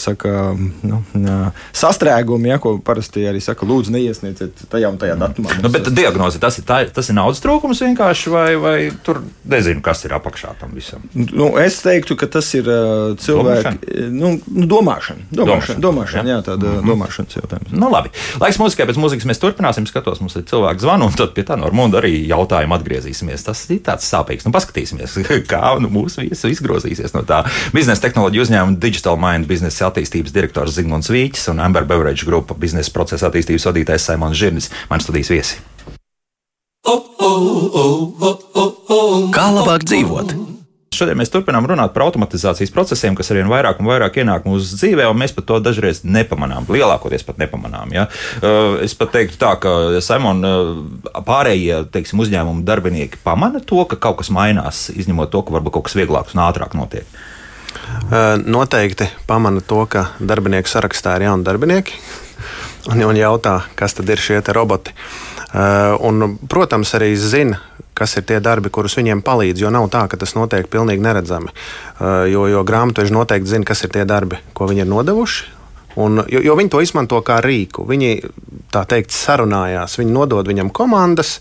[0.00, 0.52] saka,
[0.84, 1.00] nu,
[1.76, 5.56] sastrēgumi, ja, ko parasti arī saka, lūdzu, neiesniedziet tajā un tajā datumā.
[5.64, 8.76] Nu, bet diagnoze tas ir, tā, tas ir naudas trūkums vienkārši, vai, vai
[9.06, 11.04] tur nezinu, kas ir apakšā tam visam?
[11.14, 12.68] Nu, es teiktu, ka tas ir
[13.24, 15.28] cilvēki, nu, nu, domāšana.
[15.32, 16.92] Domāšana, domāšana, domāšana jā, tāda mm -hmm.
[16.92, 17.72] domāšanas jautājums.
[17.72, 18.10] Nu, labi.
[18.40, 21.56] Laiks mūzikai, pēc mūzikas mēs turpināsim, skatos, mums ir cilvēks zvanu, un tad pie tā
[21.58, 23.44] normāla arī jautājumu atgriezīsimies.
[23.44, 24.44] Tas ir tāds sāpīgs.
[24.44, 25.18] Nu, paskatīsimies,
[25.52, 27.42] kā nu, mūsu vīri visu izgrozīsies no tā.
[27.74, 32.92] Biznesa tehnoloģiju uzņēmuma Digital Mind biznesa attīstības direktors Zigmunds Vīķis un Amber Beverage grupa biznesa
[32.94, 35.62] procesa attīstības vadītājs Saimons Žirnis, man studijas viesi.
[39.34, 40.53] Kā labāk dzīvot?
[40.94, 45.06] Šodien mēs turpinām runāt par automatizācijas procesiem, kas arvien vairāk un vairāk ienāk mūsu dzīvē,
[45.10, 46.68] un mēs pat to dažreiz nepamanām.
[46.70, 47.94] Lielākoties pat nepamanām.
[47.96, 48.06] Ja?
[48.38, 53.98] Uh, es pat teiktu, tā, ka Simon, uh, pārējie teiksim, uzņēmumu darbinieki pamana to, ka
[54.00, 57.08] kaut kas mainās, izņemot to, ka varbūt kaut kas vieglāks un ātrāk notiek.
[58.08, 61.98] Uh, noteikti pamana to, ka darbinieku sarakstā ir jauni darbinieki
[62.92, 64.94] un, un jautā, kas tad ir šie roboti.
[65.54, 67.60] Un, protams, arī zina,
[67.94, 69.62] kas ir tie darbi, kurus viņiem palīdz.
[69.62, 71.52] Jo nav tā, ka tas notiek pilnīgi neredzami.
[71.54, 75.52] Uh, jo, jo grāmatveži noteikti zina, kas ir tie darbi, ko viņi ir nodevuši.
[76.02, 77.86] Un, jo, jo viņi to izmanto kā rīku.
[77.86, 78.16] Viņi
[78.74, 81.36] tā teikt sarunājās, viņi nodod viņam komandas,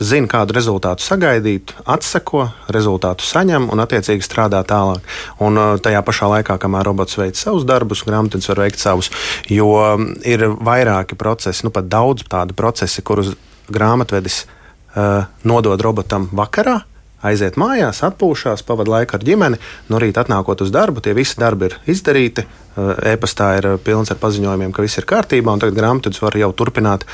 [0.00, 5.04] zina, kādu rezultātu sagaidīt, atseko, rezultātu saņem un attiecīgi strādā tālāk.
[5.42, 9.10] Un uh, tajā pašā laikā, kamēr robots veic savus darbus, grāmatvedis var veikt savus.
[9.50, 13.34] Jo um, ir vairāki procesi, nu pat daudz tādu procesu, kurus
[13.72, 16.80] grāmatvedis uh, nodod robotam vakarā,
[17.22, 19.60] aiziet mājās, atpūšās, pavadīt laiku ar ģimeni.
[19.92, 22.46] No rīta atnākot uz darbu, tie visi darbi ir izdarīti.
[22.72, 26.50] Uh, e-pastā ir pilns ar paziņojumiem, ka viss ir kārtībā, un tagad grāmatvedis var jau
[26.56, 27.06] turpināt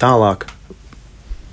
[0.00, 0.48] tālāk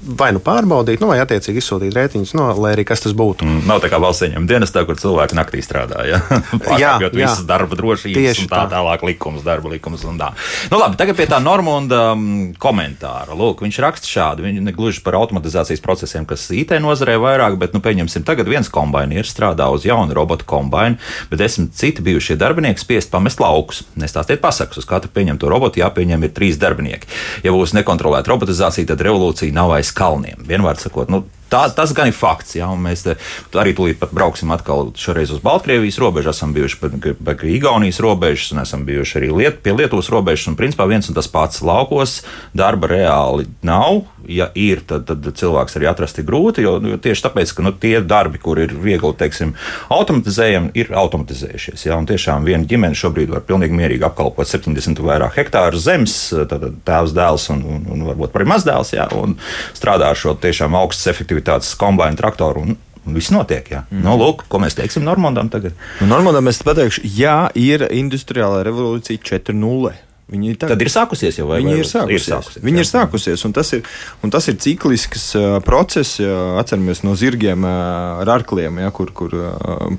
[0.02, 3.46] vai nu pārbaudīt, nu, vai attiecīgi izsūtīt rēķinus, no, lai arī kas tas būtu.
[3.48, 6.04] Mm, nav tā kā valsts ieņem dienestā, kur cilvēki naktī strādā.
[6.08, 6.20] Ja?
[6.68, 10.30] Pārkāpjot visas darba drošības, Tieši un tā, tā tālāk likums, darba likums un tā.
[10.72, 13.36] Nu, labi, tagad pie tā Normunda um, komentāra.
[13.38, 14.46] Lūk, viņš raksta šādi.
[14.46, 19.34] Viņš negluži par automatizācijas procesiem, kas IT nozarē vairāk, bet, nu, pieņemsim, tagad viens kombainieris
[19.34, 23.84] strādā uz jaunu robotu kombainu, bet desmit citi bijušie darbinieki spiest pamest laukus.
[23.98, 27.10] Nestāstiet pasakas, uz katru pieņemto robotu jāpieņem ir trīs darbinieki.
[27.46, 30.44] Ja būs nekontrolēta robotizācija, tad revolūcija nav aiz kalniem.
[30.48, 34.92] Vienmēr sakot, nu, Tā, tas gan ir fakts, un mēs arī tūlīt pat brauksim atkal
[35.00, 39.76] šoreiz uz Baltkrievijas robežu, esam bijuši pie Igaunijas robežas, un esam bijuši arī liet, pie
[39.76, 42.22] Lietuvas robežas, un principā viens un tas pats laukos
[42.58, 46.64] darba reāli nav, ja ir, tad, tad cilvēks arī atrast ir grūti.
[46.66, 49.54] Jo, jo tieši tāpēc, ka nu, tie darbi, kur ir viegli teiksim,
[49.94, 51.88] automatizējami, ir automatizējušies.
[51.88, 51.98] Ja?
[52.00, 56.16] Un tiešām viena ģimene šobrīd var pilnīgi mierīgi apkalpot 70 vai vairāk hektāru zemes,
[56.52, 59.08] tad tēvs, dēls un, un, un varbūt arī mazdēls, ja?
[59.18, 59.38] un
[59.78, 61.37] strādā ar šo tiešām augstas efektivitātes
[61.80, 62.66] kombināciju traktoru.
[62.66, 62.78] Un,
[63.16, 63.70] viss notiek.
[63.72, 63.86] Jā.
[63.92, 64.04] Mm.
[64.06, 65.78] Nu, lūk, ko mēs teiksim Normandam tagad?
[66.02, 69.96] Nu, Normandam es pateikšu, jā, ir industriālā revolūcija 4.0.
[70.28, 72.26] Viņi ir, Tad ir sākusies jau, vai viņi vai, ir sākusies?
[72.28, 72.84] Ir sākusies viņi jā.
[72.84, 73.86] ir sākusies, un tas ir,
[74.28, 76.18] un tas ir ciklisks uh, process.
[76.20, 79.32] Uh, atceramies no zirgiem uh, ar arkliem, ja, kur, kur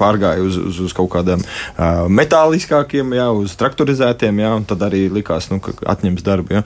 [0.01, 1.41] pārgāja uz, uz, uz kaut kādiem
[2.12, 6.59] metāliskākiem, ja, uz traktorizētiem, ja, un tad arī likās, nu, ka atņems darbu.
[6.59, 6.64] Ja.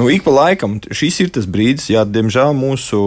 [0.00, 2.98] Nu, ik pa laikam šis ir tas brīdis, ja, diemžēl mūsu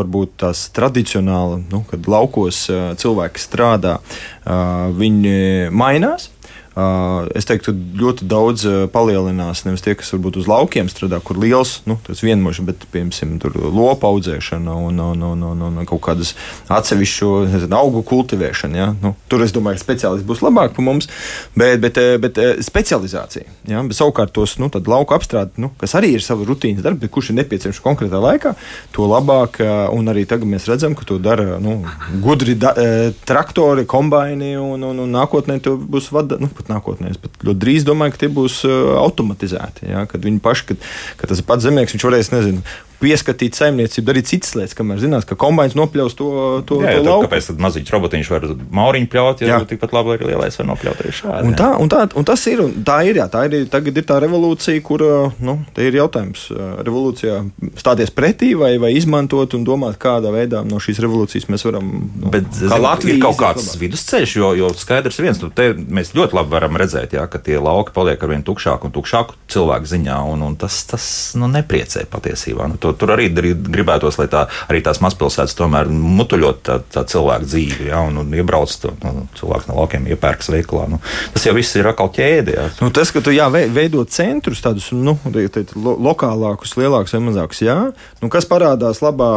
[0.00, 2.64] varbūt tās tradicionāli, nu, kad laukos
[3.00, 3.98] cilvēki strādā,
[4.98, 6.32] viņi mainās.
[6.74, 11.76] Es teiktu, ka ļoti daudz palielinās nevis tie, kas varbūt uz laukiem strādā, kur liels,
[11.86, 16.32] nu, tas vienmužs, bet, piemēram, tur lopu audzēšana un, un, un, un, un kaut kādas
[16.74, 18.80] atsevišķu nezinu, augu kultivēšana.
[18.80, 18.88] Ja?
[19.04, 21.06] Nu, tur, es domāju, speciālisti būs labāk par mums,
[21.54, 23.46] bet, bet, bet specializācija.
[23.70, 23.84] Ja?
[23.86, 27.38] Bet, savukārt tos nu, lauku apstrādi, nu, kas arī ir sava rutīnas darbi, kurš ir
[27.38, 28.56] nepieciešams konkrētā laikā,
[28.96, 29.62] to labāk,
[29.94, 31.78] un arī tagad mēs redzam, ka to dara nu,
[32.24, 32.74] gudri da,
[33.30, 36.42] traktori, kombaini, un, un, un nākotnē to būs vada.
[36.42, 37.12] Nu, pat nākotnē.
[37.12, 39.90] Es pat ļoti drīz domāju, ka tie būs uh, automatizēti.
[39.92, 40.06] Ja?
[40.10, 40.88] Kad viņi paši, kad,
[41.20, 42.64] kad tas pats zemnieks, viņš varēs, nezinu,
[43.04, 46.30] pieskatīt saimniecību, darīt citas lietas, kamēr zinās, ka kombinācijs nopļaus to,
[46.68, 47.28] to, jā, jā, to lauku.
[47.28, 48.46] Kāpēc tad maziņš robotiņš var
[48.80, 51.50] mauriņu pļaut, ja tikpat labi arī lielais var nopļaut arī šādi?
[51.50, 54.06] Un tā, un tā, un tas ir, un tā ir, jā, tā ir, tagad ir
[54.08, 55.04] tā revolūcija, kur,
[55.44, 56.46] nu, te ir jautājums,
[56.84, 57.40] revolūcijā
[57.80, 62.32] stāties pretī vai, vai izmantot un domāt, kādā veidā no šīs revolūcijas mēs varam, nu,
[62.34, 63.80] Bet, kā Latvija ir kaut kāds labāk.
[63.84, 67.60] vidusceļš, jo, jo skaidrs viens, nu, te mēs ļoti labi varam redzēt, jā, ka tie
[67.62, 71.06] lauki paliek ar vien tukšāk un tukšāk cilvēku ziņā, un, un tas, tas,
[71.38, 72.68] nu, nepriecē patiesībā.
[72.70, 77.48] Nu, to, tur arī gribētos, lai tā, arī tās mazpilsētas tomēr mutuļot tā, tā cilvēku
[77.48, 80.86] dzīvi, ja, un, un iebrauc to nu, cilvēku no laukiem, iepērks veiklā.
[80.90, 81.00] Nu,
[81.34, 82.56] tas jau viss ir atkal ķēde.
[82.56, 82.66] Ja.
[82.82, 87.64] Nu, tas, ka tu jā, veido centrus, tādus nu, teikt, lo, lokālākus, lielākus vai mazākus,
[87.64, 87.78] jā,
[88.22, 89.30] nu, kas parādās labā,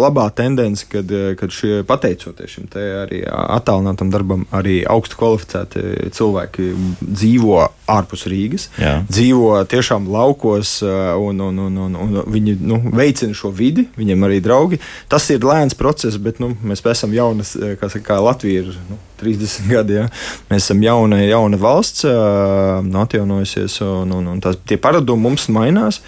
[0.00, 6.70] labā tendence, kad, kad šie pateicoties šim arī attālinātam darbam, arī augstu kvalificēti cilvēki
[7.02, 8.98] dzīvo ārpus Rīgas, jā.
[9.08, 14.38] dzīvo tiešām laukos un, un, un, un, un viņi nu, veicina šo vidi, viņiem arī
[14.44, 14.78] draugi.
[15.10, 18.72] Tas ir lēns process, bet nu, mēs esam jaunas, eh, kā, saka, kā Latvija ir
[18.90, 19.98] nu, 30 gadi.
[20.00, 20.08] Ja?
[20.50, 26.02] Mēs esam jauna, jauna valsts, uh, atjaunojusies, un, un, un tās, tie paradumi mums mainās.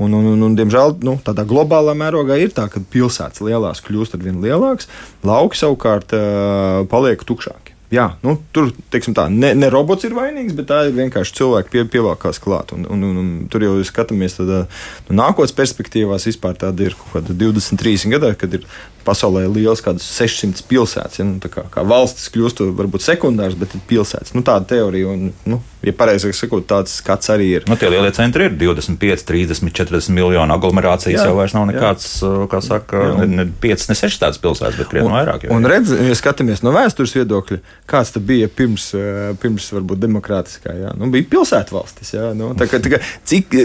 [0.00, 4.14] Un, un, un, un, diemžēl nu, tādā globālā mērogā ir tā, ka pilsētas lielās kļūst
[4.16, 4.88] ar vien lielākas,
[5.26, 7.69] lauki savukārt uh, paliek tukšāki.
[7.90, 11.82] Jā, nu, tur tā, ne, ne robots ir vainīgs, bet tā ir vienkārši cilvēki pie,
[11.90, 12.70] pievelkās klāt.
[12.76, 14.60] Un, un, un, un tur jau skatāmies tādā
[15.08, 16.28] nu, nākotnes perspektīvās.
[16.30, 18.68] Vispār tāda ir kaut kāda 20, 30 gadi, kad ir
[19.02, 21.18] pasaulē liels, kādas 600 pilsētas.
[21.18, 24.36] Ja, nu, kā, kā valstis kļūst varbūt sekundārs, bet ir pilsētas.
[24.38, 27.66] Nu, tāda teorija, un, nu, ja pareizāk sakot, tāds skats arī ir.
[27.70, 31.22] Nu, tie lielie centri ir 25, 30, 40 miljonu aglomerācijas.
[31.22, 32.28] Jā, jau vairs nav nekāds, jā.
[32.28, 33.14] Uh, kā saka, jā.
[33.22, 35.46] ne, ne 5, ne 6 tādas pilsētas, bet krietni vairāk.
[35.46, 40.02] Jau, un redz, ja skatāmies no vēstures viedokļa, kāds tas bija pirms, uh, pirms varbūt
[40.04, 42.12] demokrātiskā, jā, nu, bija pilsētu valstis.
[42.16, 43.56] Jā, nu, tā, kā, tā kā, cik,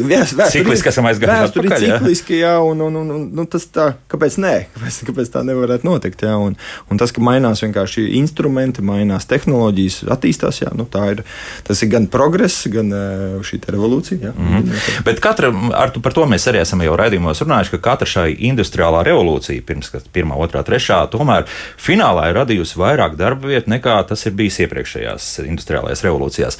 [0.55, 1.85] cikliski esam aizgājuši atpakaļ.
[1.85, 4.55] Cikliski, jā, un, un, un, un, nu, tas tā, kāpēc nē?
[4.75, 6.23] Kāpēc, kāpēc tā nevarētu notikt.
[6.25, 6.55] Jā, un,
[6.91, 11.23] un tas, ka mainās vienkārši instrumenti, mainās tehnoloģijas, attīstās, jā, nu, ir,
[11.65, 12.91] tas ir gan progress, gan
[13.45, 14.19] šī revolūcija.
[14.21, 14.33] Jā.
[14.37, 15.03] Mm -hmm.
[15.05, 19.03] Bet katra, ar, par to mēs arī esam jau raidījumos runājuši, ka katra šai industriālā
[19.03, 21.45] revolūcija, pirms pirmā, otrā, trešā, tomēr
[21.77, 26.59] finālā ir radījusi vairāk darba vietu nekā tas ir bijis iepriekšējās industriālajās revolūcijās.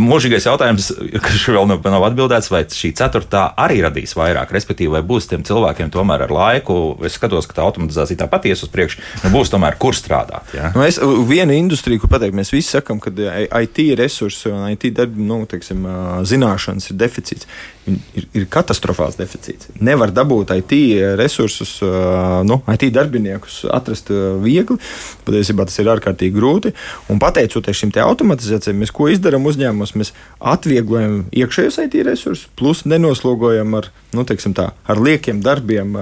[0.00, 0.90] Mūžīgais jautājums,
[1.24, 5.44] kas vēl nav, nav atbildēts, vai šī ceturtā arī radīs vairāk, respektīvi, vai būs tiem
[5.46, 6.78] cilvēkiem tomēr ar laiku.
[7.06, 10.54] Es skatos, ka tā automatizācija tāpat ies uz priekšu, nu, būs tomēr kur strādāt.
[10.56, 10.72] Ja?
[10.76, 15.22] Nu, es, viena industrija, kur pateikt, mēs visi sakām, ka IT resursi un IT darbi,
[15.24, 15.86] nu, teiksim,
[16.26, 17.48] zināšanas ir deficīts.
[17.84, 19.68] Ir, ir katastrofāls deficīts.
[19.84, 20.72] Nevar dabūt IT
[21.20, 21.76] resursus,
[22.48, 24.08] nu, IT darbiniekus atrast
[24.44, 24.78] viegli.
[25.26, 26.72] Patiesībā tas ir ārkārtīgi grūti.
[27.12, 33.76] Un pateicoties šim automatizācijai, mēs ko izdarām uzņēmumos, mēs atvieglojam iekšējos IT resursus, plus nenoslogojam
[33.80, 35.96] ar, nu, teiksim, tā, ar liekiem darbiem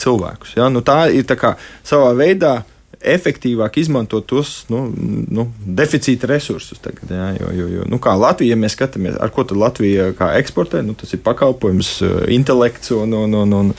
[0.00, 0.56] cilvēkus.
[0.60, 0.70] Ja?
[0.72, 2.58] Nu, tā ir tā kā savā veidā
[3.06, 4.86] efektīvāk izmantot tos nu,
[5.32, 5.46] nu,
[5.78, 6.80] deficīta resursus.
[6.82, 10.82] Tagad, jā, jo, jo, jo, nu, kā Latvija, ja mēs skatāmies, ar ko Latvija eksportē,
[10.86, 13.72] nu, tas ir pakalpojums, eh, intelekts un, un, un, un,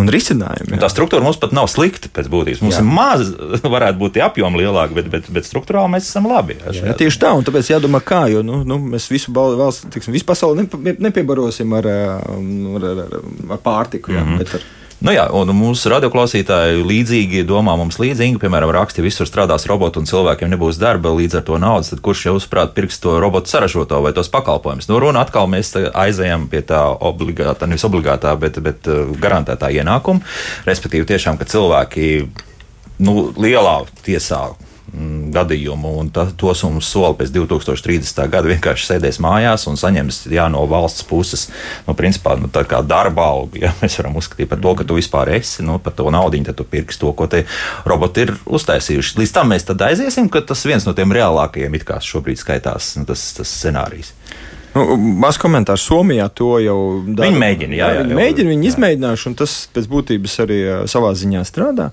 [0.00, 0.80] un risinājumi.
[0.82, 2.64] Tā struktūra mums pat nav slikta pēc būtības.
[2.66, 2.82] Mums jā.
[2.82, 3.32] ir maz,
[3.76, 6.58] varētu būt apjomi lielāki, bet, bet, bet struktūrāli mēs esam labi.
[6.60, 10.14] Jā, jā, tieši tā, un tāpēc jādomā, kā, jo nu, nu, mēs visu valsts, tiksim,
[10.14, 10.66] visu pasauli
[11.02, 13.18] nepiebarosim ar, ar, ar,
[13.56, 14.14] ar pārtiku.
[14.14, 14.80] Jā, mm -hmm.
[15.02, 20.06] Nu jā, un mūsu radioklausītāji līdzīgi domā mums līdzīgi, piemēram, raksti, visur strādās roboti un
[20.06, 23.98] cilvēkiem nebūs darba, līdz ar to naudas, tad kurš jau uzprāt pirks to robotu saražoto
[24.04, 24.86] vai tos pakalpojumus?
[24.86, 30.22] Nu, runa atkal mēs aizējam pie tā obligātā, nevis obligātā, bet, bet uh, garantētā ienākuma,
[30.70, 32.12] respektīvi tiešām, ka cilvēki
[33.02, 34.52] nu, lielā tiesā
[35.32, 38.18] gadījumu, un ta, tos mums sola pēc 2030.
[38.32, 41.46] gada vienkārši sēdēs mājās un saņems jā, no valsts puses,
[41.86, 43.62] nu, principā, nu, tā kā darba algu.
[43.64, 43.72] Ja?
[43.80, 46.68] Mēs varam uzskatīt par to, ka tu vispār esi, nu, par to naudu, tad tu
[46.68, 47.44] pirksi to, ko te
[47.88, 49.18] roboti ir uztaisījuši.
[49.22, 52.94] Līdz tam mēs tad aiziesim, ka tas viens no tiem reālākajiem it kā šobrīd skaitās
[53.00, 54.12] nu, tas, tas scenārijs.
[54.72, 57.28] Nu, Maz komentārs Somijā to jau dara.
[57.28, 60.58] Viņi mēģina, jā, jā, viņi mēģina, viņi izmēģinājuši, un tas pēc būtības arī
[60.88, 61.90] savā ziņā strādā.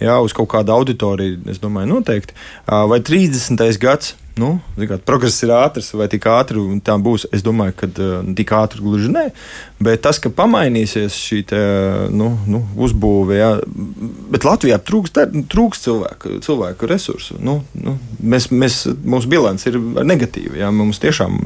[0.00, 2.36] Jā, uz kaut kādu auditoriju, es domāju, noteikti.
[2.66, 3.60] Vai 30.
[3.82, 7.26] gads nu, kā, progress ir ātrs, vai tik ātri tā būs.
[7.34, 9.24] Es domāju, ka uh, tik ātri gluži nē.
[9.82, 11.60] Bet tas, ka pamainīsies šī te,
[12.14, 13.50] nu, nu, uzbūve, jā,
[14.32, 15.14] bet Latvijā trūks,
[15.50, 17.38] trūks cilvēku, cilvēku resursu.
[17.42, 20.60] Nu, nu, mēs, mēs, mūsu bilants ir negatīva.
[20.62, 21.38] Jā, mums tiešām,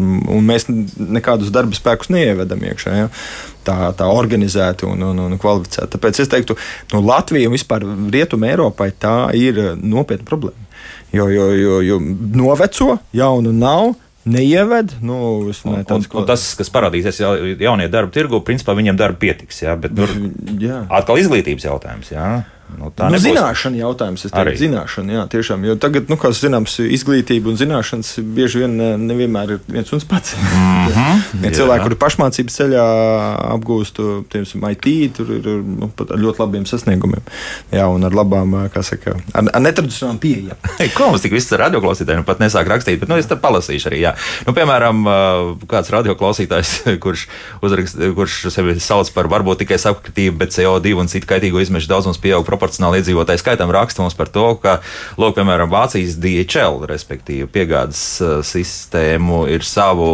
[0.47, 2.97] mēs nekādus darba spēkus neievedam iekšā.
[3.01, 3.11] Jā.
[3.67, 5.97] Tā, tā organizēta un, un, un kvalificēta.
[5.97, 6.55] Tāpēc es teiktu,
[6.93, 7.83] no nu, Latvijas un vispār
[8.15, 10.66] Rietumē Eiropai tā ir nopietna problēma.
[11.15, 12.01] Jo, jo, jo, jo
[12.35, 13.95] noveco, jaunu nav
[14.27, 14.97] neieved.
[15.07, 16.21] Nu, ne, tāds, un, ko...
[16.23, 17.23] un tas, kas parādīsies
[17.63, 19.63] jaunie darba tirgu, principā viņiem darba pietiks.
[19.63, 20.11] Jā, bet tur
[20.67, 20.83] jā.
[20.99, 22.13] atkal izglītības jautājums.
[22.15, 22.31] Jā.
[22.75, 25.63] Nu, tā nu, zināšana jautājums, es teiktu, zināšana, jā, tiešām.
[25.69, 28.75] Jo tagad, nu, kā zināms, izglītība un zināšanas bieži vien
[29.07, 30.35] nevienmēr ir viens un pats.
[30.87, 31.45] Mm -hmm.
[31.45, 32.83] ja cilvēki, kuri pašmācības ceļā
[33.57, 33.99] apgūst,
[34.31, 37.23] piemēram, IT, tur ir nu, ļoti labiem sasniegumiem.
[37.73, 40.57] Jā, un ar labām, kā saka, ar, ar netradicionālām pieejām.
[40.79, 44.01] Hey, ko mums tik viss radioklausītājiem pat nesāk rakstīt, bet, nu, es te palasīšu arī,
[44.01, 44.15] jā.
[44.47, 45.03] Nu, piemēram,
[45.67, 47.27] kāds radioklausītājs, kurš,
[47.63, 52.19] uzrakst, kurš sevi sauc par varbūt tikai sakritību, bet CO2 un citu kaitīgo izmešu daudzums
[52.23, 54.79] pieaug proporcionāli iedzīvotāju skaitam raksta mums par to, ka,
[55.21, 60.09] lūk, piemēram, Vācijas DHL, respektīvi piegādes uh, sistēmu, ir savu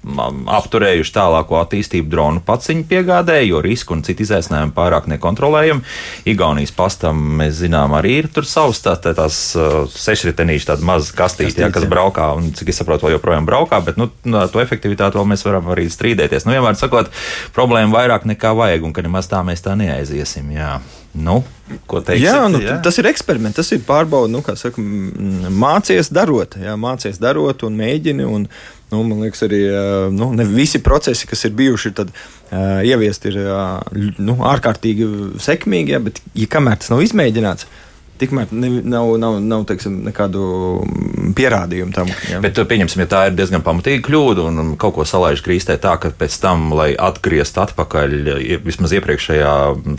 [0.00, 5.82] apturējuši tālāko attīstību dronu paciņu piegādē, jo risku un citu izaicinājumu pārāk nekontrolējam.
[6.30, 11.12] Igaunijas pastam mēs zinām, arī ir tur savs tā, tā, tās uh, sešritenīši, tāda maza
[11.16, 15.28] kastīte, kas braukā, un cik es saprotu, vēl joprojām braukā, bet nu, to efektivitāti vēl
[15.34, 16.48] mēs varam arī strīdēties.
[16.48, 17.12] Nu, vienmēr sakot,
[17.56, 20.48] problēma vairāk nekā vajag, un ka nemaz tā mēs tā neaiziesim.
[20.56, 20.78] Jā.
[21.10, 24.82] Nu, teiksit, jā, nu, jā, tas ir eksperiments, tas ir pārbaudas, nu, kā saka,
[25.50, 28.26] mācies darot, jā, mācies darot un mēģini.
[28.30, 28.46] Un,
[28.92, 29.60] nu, man liekas, arī
[30.14, 32.14] nu, ne visi procesi, kas ir bijuši, tad
[32.86, 33.40] ieviesti ir
[34.22, 35.10] nu, ārkārtīgi
[35.42, 37.66] sekmīgi, jā, bet, ja kamēr tas nav izmēģināts,
[38.20, 40.44] tikmēr ne, nav, nav, nav teiksim, nekādu
[41.36, 42.10] pierādījumu tam.
[42.30, 42.40] Jā.
[42.44, 46.12] Bet pieņemsim, ja tā ir diezgan pamatīga kļūda un kaut ko salaiž krīstē tā, ka
[46.16, 48.16] pēc tam, lai atgrieztu atpakaļ
[48.64, 49.54] vismaz iepriekšējā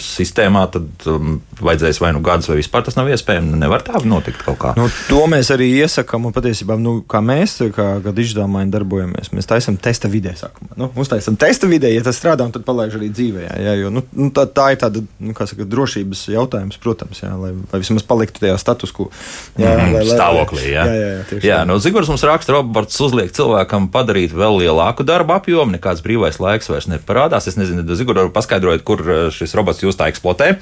[0.05, 3.57] sistēmā, tad um, vajadzēs vai nu gadus, vai vispār tas nav iespējams.
[3.61, 4.73] Nevar tā notikt kaut kā.
[4.79, 9.49] Nu, to mēs arī iesakām, un patiesībā, nu, kā mēs, kā gada izdomājiņi darbojamies, mēs
[9.49, 10.33] taisām testa vidē.
[10.39, 10.75] Sākumā.
[10.79, 13.45] Nu, uztaisām testa vidē, ja tas strādā, tad palaiž arī dzīvē.
[13.47, 17.31] Jā, jā, jo, nu, nu, tā, tā ir tāda nu, saka, drošības jautājums, protams, jā,
[17.37, 19.07] lai, lai vismaz paliktu tajā status quo.
[19.55, 20.65] Jā, mm, lai, lai, stāvoklī.
[20.67, 25.05] Jā, jā, jā, jā, jā no Zigors mums raksta, robots uzliek cilvēkam padarīt vēl lielāku
[25.07, 27.49] darbu apjomu, nekāds brīvais laiks vairs neparādās.
[27.49, 30.53] Es nezinu, Zigors, paskaidrojiet, kur eh, šis robots jūs tā eksploatē.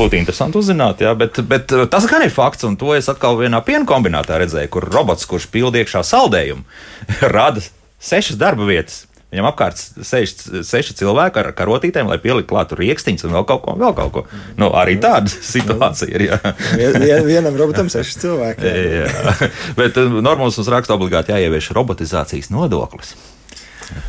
[0.00, 3.38] Būtu interesanti uzzināt, jā, bet, bet eh, tas gan ir fakts, un to es atkal
[3.40, 6.66] vienā piena kombinātā redzēju, kur robots, kurš pild iekšā saldējumu,
[7.36, 7.64] rada
[8.02, 9.05] sešas darba vietas.
[9.34, 10.32] Viņam apkārt sēž
[10.64, 13.74] seši cilvēki ar karotītēm, lai pieliktu klātu rīkstiņus un vēl kaut ko.
[13.80, 14.22] Vēl kaut ko.
[14.56, 16.28] Nu, arī tāda situācija ir.
[16.30, 16.38] Jā.
[16.78, 18.70] Vien, vienam robotam seši cilvēki.
[18.70, 19.08] Jā.
[19.10, 19.48] jā.
[19.80, 23.16] Bet uh, normāls mums raksta obligāti jāievieš robotizācijas nodoklis.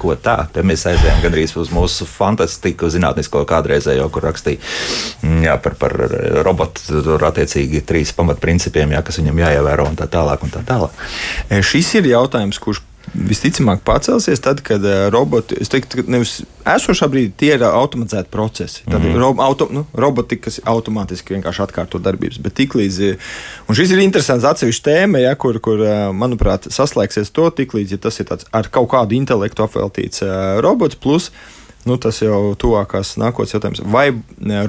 [0.02, 0.48] Ko tā?
[0.54, 4.62] Te mēs aizējām gandrīz uz mūsu fantastiku zinātnisko kādreizējo, kur rakstīja
[5.22, 5.94] mm, jā, par, par
[6.46, 10.46] robotu, tur attiecīgi trīs pamatprincipiem, jā, kas viņam jāievēro un tā tālāk.
[10.46, 10.98] Un tā tālāk.
[11.66, 12.82] Šis ir jautājums, kurš
[13.14, 18.32] visticamāk pacelsies tad, kad uh, roboti, es teiktu, ka nevis esošā brīdī tie ir automatizēti
[18.34, 18.84] procesi.
[18.86, 19.20] Tad mm -hmm.
[19.22, 22.40] ro, auto, nu, roboti, kas automātiski vienkārši atkārto darbības.
[22.44, 23.18] Bet tiklīdz, eh,
[23.68, 27.98] un šis ir interesants atsevišķs tēma, ja, kur, kur, eh, manuprāt, saslēgsies to tiklīdz, ja
[27.98, 30.22] tas ir tāds ar kaut kādu intelektu apveltīts
[30.62, 30.96] robots.
[30.96, 31.32] Plus,
[31.88, 33.82] Nu, tas jau tuvākās nākotnes jautājums.
[33.94, 34.10] Vai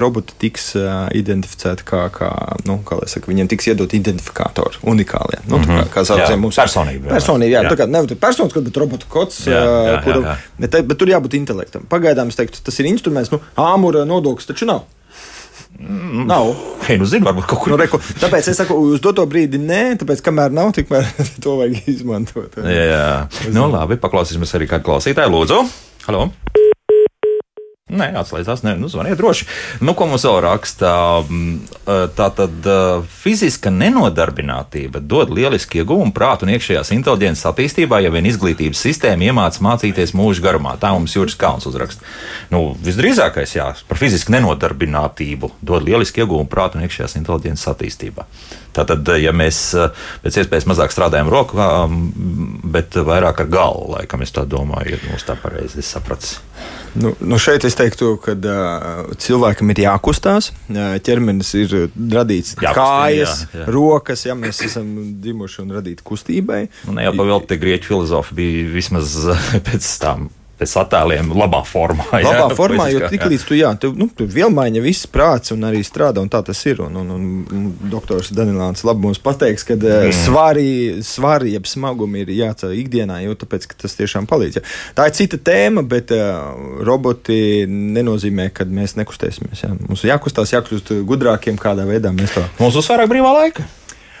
[0.01, 0.71] roboti tiks
[1.17, 2.29] identificēti kā, kā,
[2.69, 5.41] nu, kā saka, viņiem tiks iedot identifikātori unikālie?
[5.47, 5.89] Nu, mm -hmm.
[5.89, 7.11] kā, kā saucam, mums personība.
[7.15, 7.73] Personība, jā, jā.
[7.73, 10.37] tā kā nevis personiskā, bet robotu kods, jā, jā, kuru, jā, jā.
[10.59, 11.83] Bet, bet tur jābūt intelektam.
[11.89, 14.87] Pagaidām es teiktu, tas ir instruments, nu, āmura nodoklis taču nav.
[15.79, 16.25] Mm.
[16.27, 16.55] Nav.
[16.87, 17.71] Hei, nu, zinu, varbūt kaut kur.
[17.71, 21.07] Nu, reku, tāpēc es saku, uz doto brīdi nē, tāpēc, kamēr nav, tikmēr
[21.43, 22.59] to vajag izmantot.
[22.59, 23.09] Jā, jā.
[23.55, 25.35] Nu, labi, paklausīsimies arī kādu klausītāju.
[25.37, 25.63] Lūdzu,
[26.09, 26.31] halo!
[27.89, 29.47] Nē, atslēdzās, ne, nu, zvaniet droši.
[29.81, 30.91] Nu, ko mums vēl raksta?
[32.13, 32.67] Tā tad
[33.09, 39.65] fiziska nenodarbinātība dod lielisku iegūmu prātu un iekšējās inteliģences attīstībā, ja vien izglītības sistēma iemāca
[39.65, 40.75] mācīties mūža garumā.
[40.77, 42.05] Tā mums Juris Kalns uzraksta.
[42.53, 48.29] Nu, visdrīzākais, jā, par fizisku nenodarbinātību dod lielisku iegūmu prātu un iekšējās inteliģences attīstībā.
[48.79, 49.59] Tātad, ja mēs
[50.23, 51.97] pēc iespējas mazāk strādājam rokām,
[52.71, 56.37] bet vairāk ar galvu, laikam es tā domāju, ir mums tā pareizi sapratis.
[56.99, 60.49] Nu, nu šeit es teiktu, ka uh, cilvēkam ir jākustās.
[61.05, 63.67] Ķermenis ir radīts Jākustina, kājas, jā, jā.
[63.75, 64.89] rokas, ja mēs esam
[65.21, 66.63] dzimuši un radīti kustībai.
[66.87, 69.15] Nu, ne jau pavēlti grieķu filozofi bija vismaz
[69.67, 70.29] pēc tam
[70.59, 72.05] attēliem labā formā.
[72.23, 75.63] Jā, labā formā, jo tik līdz tu, jā, tu, nu, tu vielmaiņa viss prāts un
[75.67, 76.81] arī strādā, un tā tas ir.
[76.83, 80.11] Un, un, un, un doktors Danilāns labi mums pateiks, ka mm.
[80.25, 80.69] svari,
[81.05, 84.59] svari, jeb smagumi ir jāceļ ikdienā, jo tāpēc, tas tiešām palīdz.
[84.59, 84.65] Jā.
[84.99, 89.65] Tā ir cita tēma, bet uh, roboti nenozīmē, ka mēs nekustēsimies.
[89.65, 89.73] Jā.
[89.79, 92.45] Mums jākustās, jākļūst gudrākiem, kādā veidā mēs to.
[92.59, 93.69] Mums būs vairāk brīvā laika.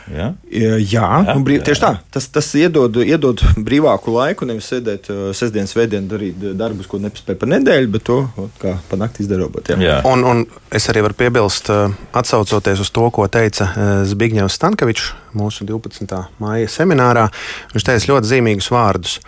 [0.09, 0.29] Ja?
[0.49, 1.07] Jā, jā,
[1.45, 1.91] brīv, tieši tā.
[2.13, 7.37] Tas, tas iedod, iedod brīvāku laiku, nevis sēdēt uh, sestdienas vēdienā, darīt darbus, ko nepaspēj
[7.39, 8.19] pa nedēļu, bet to
[8.61, 9.77] kā pa nakti izdarīt robotā.
[10.09, 10.43] Un, un
[10.75, 16.17] es arī varu piebilst, uh, atsaucoties uz to, ko teica uh, Zbigņevs Stankovičs mūsu 12.
[16.41, 17.27] māja seminārā.
[17.75, 19.19] Viņš teica ļoti zīmīgus vārdus,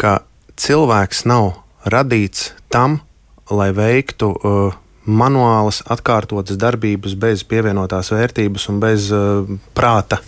[0.00, 0.20] ka
[0.60, 1.56] cilvēks nav
[1.90, 3.00] radīts tam,
[3.50, 4.78] lai veiktu uh,
[5.10, 10.20] manuālas, atkārtotas darbības bez pievienotās vērtības un bez uh, prāta.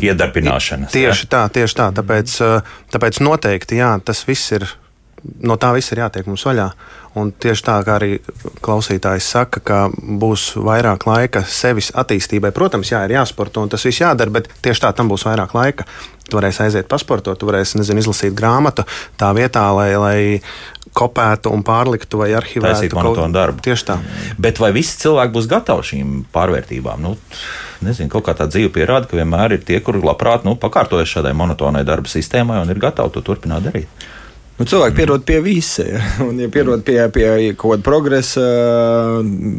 [0.00, 0.94] Iedarbināšanas.
[0.94, 1.32] Tieši jā.
[1.34, 1.90] tā, tieši tā.
[1.98, 4.68] Tāpēc, uh, tāpēc noteikti jā, tas viss ir.
[5.44, 6.70] No tā viss ir jātiek mums vaļā.
[7.20, 8.14] Un tieši tā, kā arī
[8.64, 12.52] klausītājs saka, ka būs vairāk laika sevis attīstībai.
[12.56, 15.84] Protams, jā, ir jāsporto un tas viss jādara, bet tieši tā tam būs vairāk laika.
[16.30, 18.86] Tu varēsi aiziet pasportot, tu varēsi nezinu, izlasīt grāmatu
[19.18, 20.18] tā vietā, lai, lai
[20.96, 22.74] kopētu un pārliktu vai arhivētu.
[22.74, 23.62] Taisīt monotonu darbu.
[23.64, 23.98] Tieši tā.
[24.40, 27.04] Bet vai visi cilvēki būs gatavi šīm pārvērtībām?
[27.04, 27.14] Nu,
[27.86, 31.34] nezinu, kaut kā tā dzīve pierāda, ka vienmēr ir tie, kuri labprāt nu, pakārtojas šādai
[31.38, 34.08] monotonai darba sistēmai un ir gatavi to turpināt darīt.
[34.60, 35.86] Nu, cilvēki pierod pie visa.
[35.88, 36.00] Ja?
[36.26, 38.42] Un, ja pierod pie, pie kaut kāda progresa,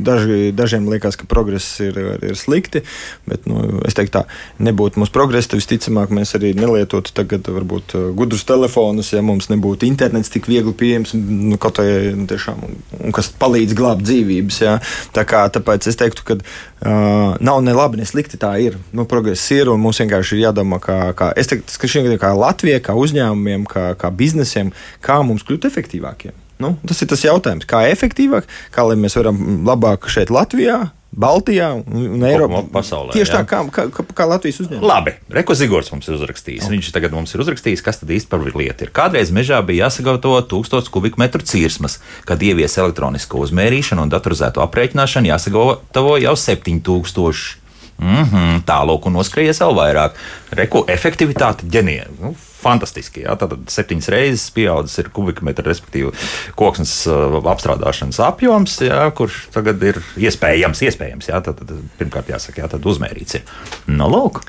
[0.05, 2.83] daži, dažiem liekas, ka progress ir, ir slikti.
[3.25, 7.95] Bet nu, es teiktu, tā nebūtu mūsu progresa, tad visticamāk mēs arī nelietotu tagad varbūt
[8.13, 12.61] gudrus telefonus, ja mums nebūtu internets tik viegli pieejams, nu, kaut vai nu, tiešām,
[13.01, 14.61] un kas palīdz glābt dzīvības.
[14.67, 14.77] Ja?
[15.17, 16.37] Tā kā, tāpēc es teiktu, ka
[16.81, 18.39] Uh, nav ne labi, ne slikti.
[18.41, 18.77] Tā ir.
[18.95, 22.81] Nu, progress ir un mums vienkārši ir jādomā, kā, kā, teiktu, ka šī, kā Latvijai,
[22.81, 24.71] kā uzņēmumiem, kā, kā biznesiem,
[25.05, 26.33] kā mums kļūt efektīvākiem.
[26.61, 32.23] Nu, tas ir tas jautājums, kā efektīvāk, kā mēs varam labāk šeit Latvijā Baltijā un
[32.23, 32.61] Eiropā.
[32.71, 33.41] Pasaulē, Tieši jā.
[33.41, 34.87] tā, kā, kā, kā, Latvijas uzņēmums.
[34.87, 36.63] Labi, Reko Zigors mums ir uzrakstījis.
[36.63, 36.71] Okay.
[36.77, 38.93] Viņš tagad mums ir uzrakstījis, kas tad īsti par lietu ir.
[38.95, 46.15] Kādreiz mežā bija jāsagatavo 1000 kubikmetru cirsmas, kad ievies elektronisko uzmērīšanu un datorizēto aprēķināšanu jāsagatavo
[46.23, 47.60] jau 7000.
[48.01, 50.15] Mm -hmm, Tālāk, un noskrējies vēl vairāk.
[50.57, 52.15] Reku efektivitāte ģeniāla.
[52.19, 53.25] Nu, fantastiski.
[53.25, 56.13] Jā, tātad septiņas reizes pieaudzis ir kubikmetra, respektīvi,
[56.55, 62.61] koksnes uh, apstrādāšanas apjoms, jā, kurš tagad ir iespējams, iespējams jā, tad, tad, pirmkārt jāsaka,
[62.63, 63.55] jā, uzmērīts ir.
[63.87, 64.43] Nu, lūk.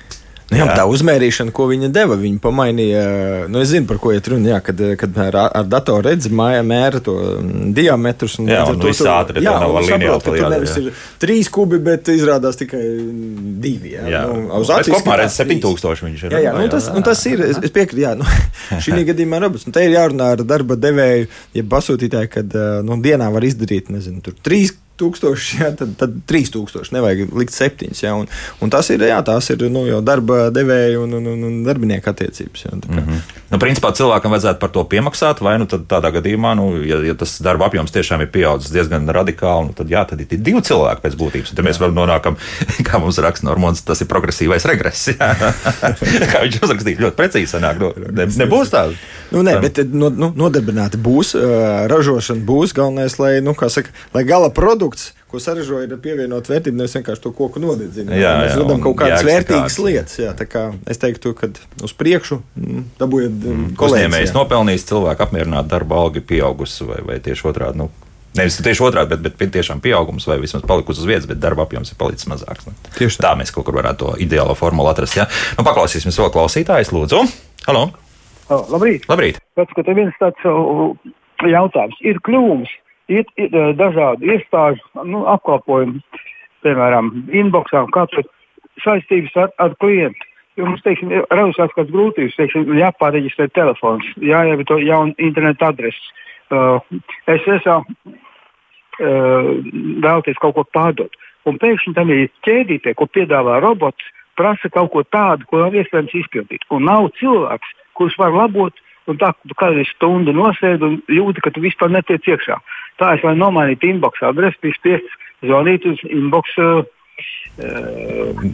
[0.52, 3.04] Nu, jā, tā uzmērīšana, ko viņa deva, viņa pamainīja.
[3.52, 4.50] Nu, es zinu, par ko iet runa.
[4.52, 8.36] Jā, kad, kad ar, ar datoru redz, māja mēra to mm, diametrus.
[8.42, 10.90] Un, jā, un to viss ātri jā, un saprot, ka tur nevis ir
[11.22, 12.82] trīs kubi, bet izrādās tikai
[13.64, 13.94] divi.
[13.96, 14.22] Jā, jā.
[14.28, 16.36] Nu, uz acīs kopā redz 7000 viņš ir.
[16.36, 18.28] Jā, jā, nu, tas, nu, tas ir, es, es piekrītu, jā, nu,
[18.84, 19.66] šī gadījumā robots.
[19.68, 24.20] Nu, te ir jārunā ar darba devēju, ja pasūtītāju, kad nu, dienā var izdarīt, nezinu,
[24.24, 28.02] tur trīs tūkstoši, jā, tad, tad trīs tūkstoši, nevajag likt septiņus.
[28.04, 28.28] Jā, un,
[28.62, 32.10] un tas ir, jā, tās ir nu, jau darba devēja un, un, un, un darbinieku
[32.12, 32.64] attiecības.
[32.66, 33.22] Jā, mm -hmm.
[33.50, 37.38] nu, principā cilvēkam vajadzētu par to piemaksāt, vai nu tādā gadījumā, nu, ja, ja tas
[37.42, 41.16] darba apjoms tiešām ir pieaudzis diezgan radikāli, nu, tad, jā, tad ir divi cilvēki pēc
[41.16, 41.54] būtības.
[41.54, 42.36] Tad mēs vēl nonākam,
[42.88, 45.08] kā mums raksta Normons, tas ir progresīvais regress.
[46.32, 47.80] kā viņš uzrakstīja, ļoti precīzi sanāk.
[47.80, 48.96] Nu, ne, nebūs tādu.
[49.32, 51.34] Nu, nē, bet no, nu, nodarbināti būs,
[51.88, 52.74] ražošana būs.
[52.76, 57.22] Galvenais, lai, nu, saka, lai gala produkts produkts, ko saražoja, ir pievienot vērtību, nevis vienkārši
[57.22, 58.18] to koku nodedzināt.
[58.18, 60.18] Jā, mēs redzam kaut kādas vērtīgas lietas.
[60.18, 61.48] Jā, tā kā es teiktu, ka
[61.86, 64.08] uz priekšu mm, dabūjiet mm, mm kolēģis.
[64.08, 67.84] Uzņēmējs nopelnījis, cilvēku apmierināti, darba alga pieaugusi vai, vai tieši otrādi.
[67.84, 67.88] Nu.
[68.36, 71.92] Nevis tieši otrādi, bet, bet tiešām pieaugums vai vismaz palikusi uz vietas, bet darba apjoms
[71.92, 72.66] ir palicis mazāks.
[72.66, 72.74] Ne?
[72.74, 72.92] Nu.
[72.98, 73.28] Tieši tā.
[73.28, 75.18] tā mēs kaut kur varētu to ideālo formulu atrast.
[75.20, 75.28] Ja?
[75.58, 77.26] Nu, paklausīsimies vēl klausītājus, lūdzu.
[77.68, 77.90] Halo!
[78.52, 79.04] Oh, labrīt!
[79.08, 79.38] labrīt.
[79.56, 80.48] Pēc, ka te viens tāds
[81.44, 82.72] jautājums ir kļūmes
[83.08, 86.02] ir, ir eh, dažādi iestāžu nu, apkalpojumi,
[86.62, 88.28] piemēram, inboxām, kāds ir
[88.84, 90.28] saistības ar, ar klientu.
[90.60, 96.10] Jo mums, teiksim, radusās kādas grūtības, teiksim, jāpāreģistrē telefons, jāievieto jaunu internetu adresi.
[96.52, 96.76] Uh,
[97.32, 99.46] es esmu uh,
[100.04, 101.16] vēlaties kaut ko pārdot.
[101.48, 104.04] Un pēkšņi tam ir ķēdīte, ko piedāvā robots,
[104.36, 106.68] prasa kaut ko tādu, ko nav iespējams izpildīt.
[106.68, 108.76] Un nav cilvēks, kurš var labot,
[109.10, 112.58] un tā, tu kādu stundu nosēdi un jūti, ka tu vispār netiec iekšā.
[113.00, 116.58] Tā es varu nomainīt inbox adresi, bija spiests zvanīt uz inbox.
[116.58, 116.82] Uh,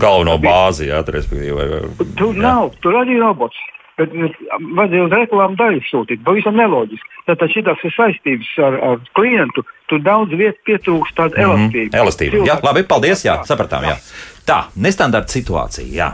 [0.00, 1.82] Galveno bāzi, jā, respektīvi.
[2.18, 3.58] Tur nav, tur arī robots.
[3.98, 6.20] Bet vajadzēja uz reklāmu daļu sūtīt.
[6.26, 7.16] Pavisam neloģiski.
[7.26, 9.64] Tātad šīs ir saistības ar, ar klientu.
[9.90, 11.50] Tur daudz vietas pietrūkst tāda mm -hmm.
[11.50, 11.98] elastība.
[12.04, 12.44] Elastība.
[12.46, 13.24] Jā, labi, paldies.
[13.26, 13.90] Jā, sapratām.
[13.90, 13.98] Jā.
[14.46, 15.90] Tā, nestandarta situācija.
[15.90, 16.12] Jā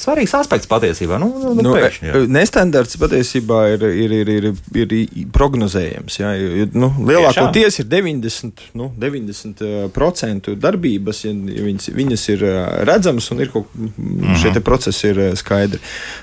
[0.00, 1.18] svarīgs aspekts patiesībā.
[1.20, 2.20] Nu, nu, nu, pēkšņi, jā.
[2.32, 6.18] nestandarts patiesībā ir, ir, ir, ir, ir, prognozējams.
[6.22, 12.46] Jā, jo, nu, lielākoties ir 90%, nu, 90 darbības, ja viņas, viņas ir
[12.88, 14.38] redzamas un ir kaut, mm -hmm.
[14.40, 15.80] šie procesi ir skaidri.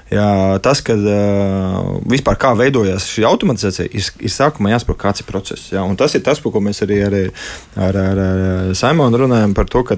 [0.10, 0.96] Jā, tas, ka
[2.10, 5.70] vispār kā veidojās šī automatizācija, ir, ir sākumā jāsaprot, kāds ir process.
[5.72, 7.18] Jā, un tas ir tas, par ko mēs arī ar,
[7.76, 9.98] ar, ar, ar Simonu runājam, par to, ka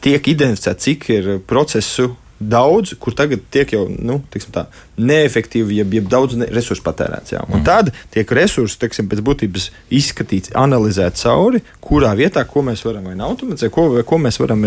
[0.00, 4.18] tiek identificēts, cik ir procesu daudz, kur tagad tiek jau nu,
[4.52, 4.64] tā,
[4.98, 7.34] neefektīvi, jeb, jeb daudz ne, resursu patērēts.
[7.34, 7.42] Jā.
[7.48, 7.66] Un mm.
[7.66, 13.14] tad tiek resursi teiksim, pēc būtības izskatīts, analizēts cauri, kurā vietā, ko mēs varam vai
[13.28, 14.66] automatizēt, ko, ko mēs varam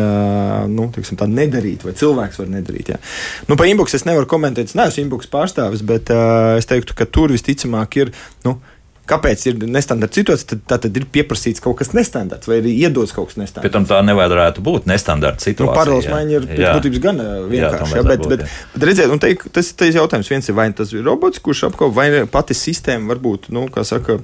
[0.71, 2.93] nu, teiksim, nedarīt, vai cilvēks var nedarīt.
[2.95, 3.01] Jā.
[3.49, 7.09] Nu, par inbox es nevaru komentēt, es neesmu inbox pārstāvis, bet uh, es teiktu, ka
[7.09, 8.15] tur visticamāk ir.
[8.47, 8.57] Nu,
[9.07, 13.15] kāpēc ir nestandarta situācija, tad, tad, tad ir pieprasīts kaut kas nestandarts vai ir iedots
[13.15, 13.67] kaut kas nestandarts.
[13.67, 15.71] Pēc tam tā nevajadzētu būt nestandarta situācija.
[15.71, 17.21] Nu, Paralēlis maiņa ir pēc būtības gan
[17.53, 17.97] vienkārši.
[17.97, 20.31] Jā, bet, būt, bet, bet redziet, te, tas ir jautājums.
[20.33, 24.19] Viens ir vai tas ir robots, kurš apkopā, vai pati sistēma varbūt, nu, kā saka,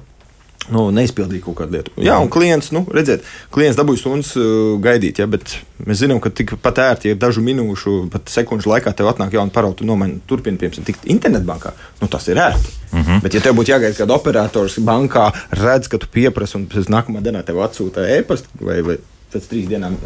[0.72, 1.92] nu, neizpildīja kaut kādu lietu.
[2.00, 6.32] Jā, un klients, nu, redziet, klients dabūja stundas uh, gaidīt, ja, bet mēs zinām, ka
[6.32, 10.86] tikpat ērti, ja dažu minūšu, pat sekundžu laikā tev atnāk jauna parauga, nomaini, turpini, piemēram,
[10.88, 12.76] tikt internetbankā, nu, tas ir ērti.
[12.92, 13.22] Mm -hmm.
[13.22, 17.20] Bet, ja tev būtu jāgaida, kad operators bankā redz, ka tu pieprasi, un pēc nākamā
[17.20, 18.96] dienā tev atsūta e-pasta vai, vai
[19.34, 19.96] pēc trīs dienām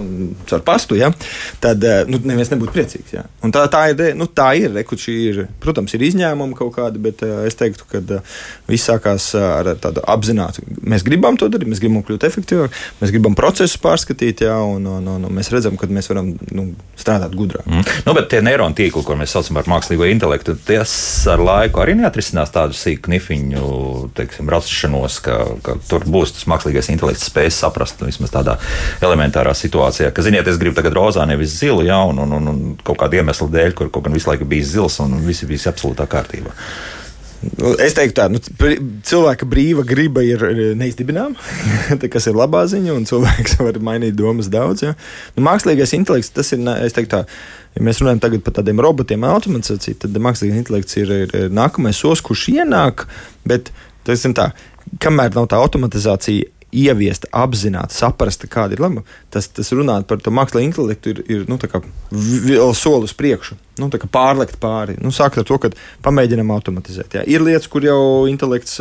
[0.49, 1.11] caur pastu, ja,
[1.62, 3.14] tad eh, nu, neviens nebūtu priecīgs.
[3.14, 3.24] Ja.
[3.45, 7.22] Un tā, tā ir, nu, tā ir, re, ir, protams, ir izņēmumi kaut kādi, bet
[7.26, 10.64] uh, es teiktu, ka uh, viss sākās ar tādu apzinātu.
[10.89, 15.09] Mēs gribam to darīt, mēs gribam kļūt efektīvāk, mēs gribam procesus pārskatīt, ja, un, un,
[15.14, 16.68] un, un mēs redzam, ka mēs varam nu,
[16.99, 17.66] strādāt gudrāk.
[17.68, 17.87] Mm.
[18.07, 20.93] Nu, bet tie neironu tīkli, ko mēs saucam par mākslīgo intelektu, tas
[21.31, 23.64] ar laiku arī neatrisinās tādu sīku knifiņu,
[24.18, 28.57] teiksim, rašanos, ka, ka tur būs tas mākslīgais intelekts spējas saprast nu, vismaz tādā
[29.05, 32.53] elementārā elementārā situācijā, ka, ziniet, es gribu tagad rozā, nevis zilu, ja, un, un, un,
[32.53, 35.73] un kaut kāda iemesla dēļ, kur kaut gan visu laiku bijis zils, un viss bija
[35.73, 36.55] absolūtā kārtībā.
[37.39, 38.41] Nu, es teiktu, tā nu,
[39.07, 40.43] cilvēka brīva griba ir
[40.79, 41.39] neizdibināma,
[42.14, 44.83] kas ir labā ziņa, un cilvēks var mainīt domas daudz.
[44.89, 44.95] Ja.
[45.37, 47.23] Nu, mākslīgais intelekts, tas ir, es teiktu, tā,
[47.77, 52.49] ja mēs runājam par tādiem robotiem, automatizāciju, tad mākslīgais intelekts ir, ir nākamais solis, kurš
[52.57, 53.07] ienāk,
[53.47, 53.71] bet
[54.09, 54.51] ir tā,
[55.05, 59.05] kamēr nav tā automatizācija ieviest, apzināti, saprast, kāda ir lēmuma.
[59.33, 61.57] Tas, tas runāt par to mākslīgo intelektu ir, ir nu,
[62.12, 64.99] vēl solis priekšu, nu, pārlekt pāri.
[65.01, 65.73] Nu, Sākt ar to, ka
[66.05, 67.19] pamēģinām automatizēt.
[67.19, 67.25] Jā.
[67.31, 68.01] Ir lietas, kur jau
[68.31, 68.79] intelekts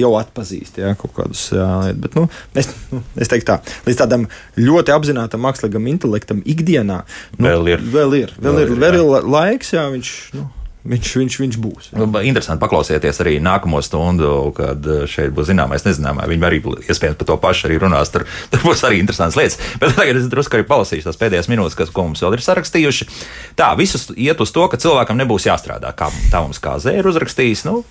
[0.00, 2.26] jau atpazīst jā, kaut kādus lietas, bet nu,
[2.56, 4.28] es, nu, es teiktu tā, līdz tādam
[4.60, 7.02] ļoti apzinātam mākslīgam intelektam ikdienā
[7.38, 7.88] nu, vēl ir.
[7.94, 10.18] Vēl ir, vēl vēl ir, vēl ir laiks, jā, viņš.
[10.38, 10.48] Nu,
[10.84, 11.88] viņš, viņš, viņš būs.
[11.92, 12.00] Jā.
[12.02, 16.28] Nu, interesanti paklausieties arī nākamo stundu, kad eh, šeit būs zināmais, nezināmais.
[16.30, 18.12] Viņi arī iespējams par to pašu arī runās.
[18.14, 19.58] Tur, tur būs arī interesants lietas.
[19.80, 23.08] Bet tagad es drusku arī palasīšu tās pēdējās minūtes, kas mums vēl ir sarakstījuši.
[23.58, 25.94] Tā, visus iet uz to, ka cilvēkam nebūs jāstrādā.
[25.96, 27.66] Kā tā mums kā zēra uzrakstījis.
[27.68, 27.82] Nu,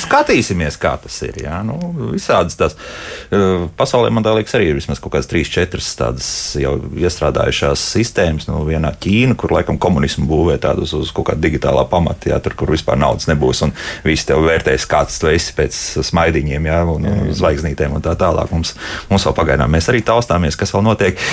[0.00, 1.36] Skatīsimies, kā tas ir.
[1.44, 1.76] Jā, nu,
[2.10, 6.76] visādas tās uh, pasaulē man liekas, arī ir vismaz kaut kādas trīs, četras tādas jau
[6.98, 8.48] iestrādājušās sistēmas.
[8.50, 12.56] Nu, vienā Ķīna, kur laikam komunismu būvē tādu uz, kaut kāda digitālā pamata, jā, tur,
[12.58, 13.62] kur vispār naudas nebūs.
[13.66, 13.74] Un
[14.06, 15.78] visi tev vērtēs, kāds tu esi pēc
[16.10, 17.30] smaidiņiem, jā, un mm.
[17.38, 18.50] zvaigznītēm un tā tālāk.
[18.54, 18.74] Mums,
[19.12, 21.24] mums vēl pagaidām mēs arī taustāmies, kas vēl notiek.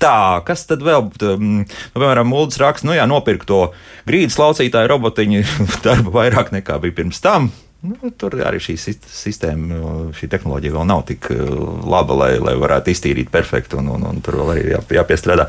[0.00, 1.10] Tā, kas tad vēl,
[1.42, 1.64] nu,
[1.96, 3.62] piemēram, Mulds raksta, nu jā, nopirkt to
[4.08, 5.44] grīdas laucītāju robotiņu
[5.86, 7.50] darba vairāk nekā bija pirms tam.
[7.86, 9.76] Nu, tur arī šī sistēma,
[10.18, 11.52] šī tehnoloģija vēl nav tik uh,
[11.86, 15.46] laba, lai, lai varētu iztīrīt perfekti, un, un, un tur vēl arī jā, jāpiestrādā.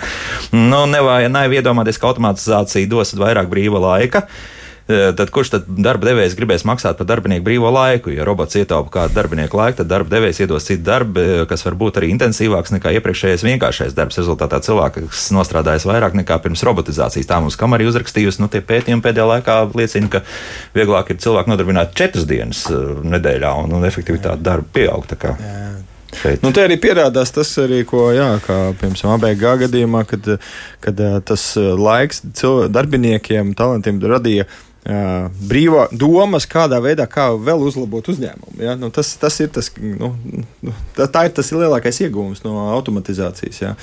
[0.53, 4.27] Nu, nevajag, iedomāties, ka automatizācija dos vairāk brīva laika.
[4.27, 4.58] Uh, Eh,
[4.89, 8.09] tad kurš tad darba devējs gribēs maksāt par darbinieku brīvo laiku?
[8.09, 11.75] Ja robots ietaupa kādu darbinieku laiku, tad darba devējs iedos citu darbu, eh, kas var
[11.77, 14.17] būt arī intensīvāks nekā iepriekšējais vienkāršais darbs.
[14.17, 17.29] Rezultātā cilvēks nostrādājas vairāk nekā pirms robotizācijas.
[17.29, 20.23] Tā mums kam arī uzrakstījusi, nu tie pētījumi pēdējā laikā liecina, ka
[20.73, 22.73] vieglāk ir cilvēku nodarbināt četras dienas eh,
[23.03, 25.05] nedēļā un, un efektivitāte darba pieaug.
[26.09, 26.41] Šeit.
[26.41, 30.39] Nu, te arī pierādās tas, arī, ko, jā, kā piemēram ABG gadījumā, kad,
[30.81, 34.47] kad tas laiks cilvē, darbiniekiem, talantiem radīja
[35.49, 38.55] brīvā domas, kādā veidā kā vēl uzlabot uzņēmumu.
[38.63, 38.75] Ja?
[38.79, 40.13] Nu, tas, tas ir tas, nu,
[40.63, 43.59] nu, tā, tā ir tas lielākais iegūms no automatizācijas.
[43.61, 43.73] Ja?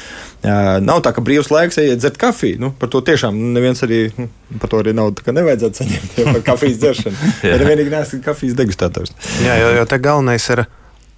[0.82, 2.58] Nav tā, ka brīvs laiks ejiet dzert kafiju.
[2.64, 4.30] Nu, par to tiešām neviens arī, nu,
[4.62, 7.30] par to arī nav nevajadzētu saņemt ja, par kafijas dzeršanu.
[7.50, 9.14] ja vienīgi neesat kafijas degustātors.
[9.44, 10.64] Jā, jo, jo te galvenais ir,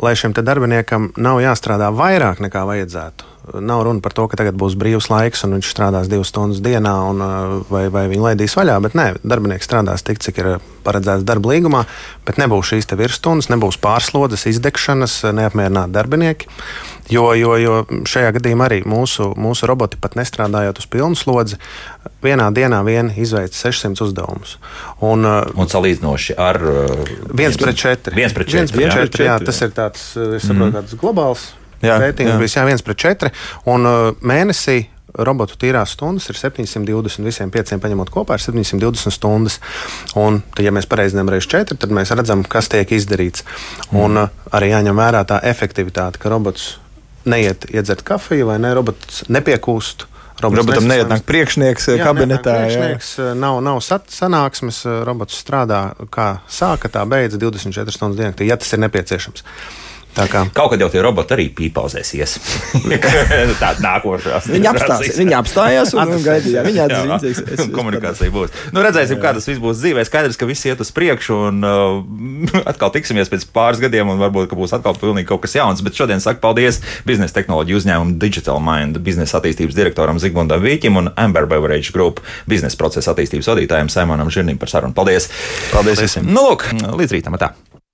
[0.03, 4.76] lai šim darbiniekam nav jāstrādā vairāk nekā vajadzētu nav runa par to, ka tagad būs
[4.78, 7.22] brīvs laiks un viņš strādās divas stundas dienā, un,
[7.70, 8.78] vai, vai viņi laidīs vaļā.
[8.84, 10.51] Bet nē, darbinieks strādās tik, cik ir
[10.86, 11.84] paredzēts darba līgumā,
[12.28, 16.49] bet nebūs šīs virsstundas, nebūs pārslodzes, izdegšanas, neapmierināti darbinieki.
[17.09, 17.76] Jo, jo, jo
[18.09, 21.57] šajā gadījumā arī mūsu, mūsu roboti pat nestrādājot uz pilnu slodzi,
[22.24, 24.59] vienā dienā vien izveic 600 uzdevumus.
[25.05, 28.12] Un, un salīdzinoši ar 1 pret 4.
[28.12, 30.05] 1 pret 4, 1 pret 4 jā, 4 jā, jā, tas ir tāds,
[30.44, 31.01] saprotu, mm.
[31.01, 31.49] globāls
[31.85, 33.33] jā, pētījums bijis jā, viens pret četri.
[33.70, 34.81] Un uh, mēnesī
[35.18, 39.59] robotu tīrās stundas ir 720, visiem pieciem paņemot kopā ir 720 stundas.
[40.18, 43.47] Un, tad, ja mēs pareizinām reizes 4, tad mēs redzam, kas tiek izdarīts.
[43.91, 44.03] Mm.
[44.05, 46.76] Un uh, arī jāņem vērā tā efektivitāte, ka robots
[47.29, 50.09] neiet iedzert kafiju vai ne, robots nepiekūst.
[50.39, 52.53] Robots Robotam neienāk priekšnieks jā, kabinetā.
[52.61, 53.31] Priekšnieks, jā.
[53.35, 55.81] Nav, nav sanāksmes, robots strādā
[56.14, 59.43] kā sāka, tā beidz 24 stundas dienā, ja tas ir nepieciešams.
[60.26, 62.34] Kaut kad jau tie roboti arī pīpauzēsies.
[63.62, 64.40] Tāda nākošā.
[64.50, 66.64] Viņi, apstās, viņi apstājās un, un gaidīja.
[66.66, 68.54] Viņi atzīst, komunikācija būs.
[68.74, 70.02] Nu, redzēsim, kā tas viss būs dzīvē.
[70.08, 74.56] Skaidrs, ka viss iet uz priekšu un uh, atkal tiksimies pēc pāris gadiem un varbūt
[74.58, 75.84] būs atkal pilnīgi kaut kas jauns.
[75.86, 81.12] Bet šodien saku paldies biznesa tehnoloģiju uzņēmumu Digital Mind biznesa attīstības direktoram Zigmundam Vīķim un
[81.14, 84.96] Amber Beverage Group biznesa procesa attīstības vadītājiem Simonam Žirnim par sarunu.
[84.98, 85.30] Paldies!
[85.70, 86.26] Paldies visiem!
[86.26, 86.66] Nu, lūk,
[86.98, 87.38] līdz rītam!
[87.38, 87.54] Tā.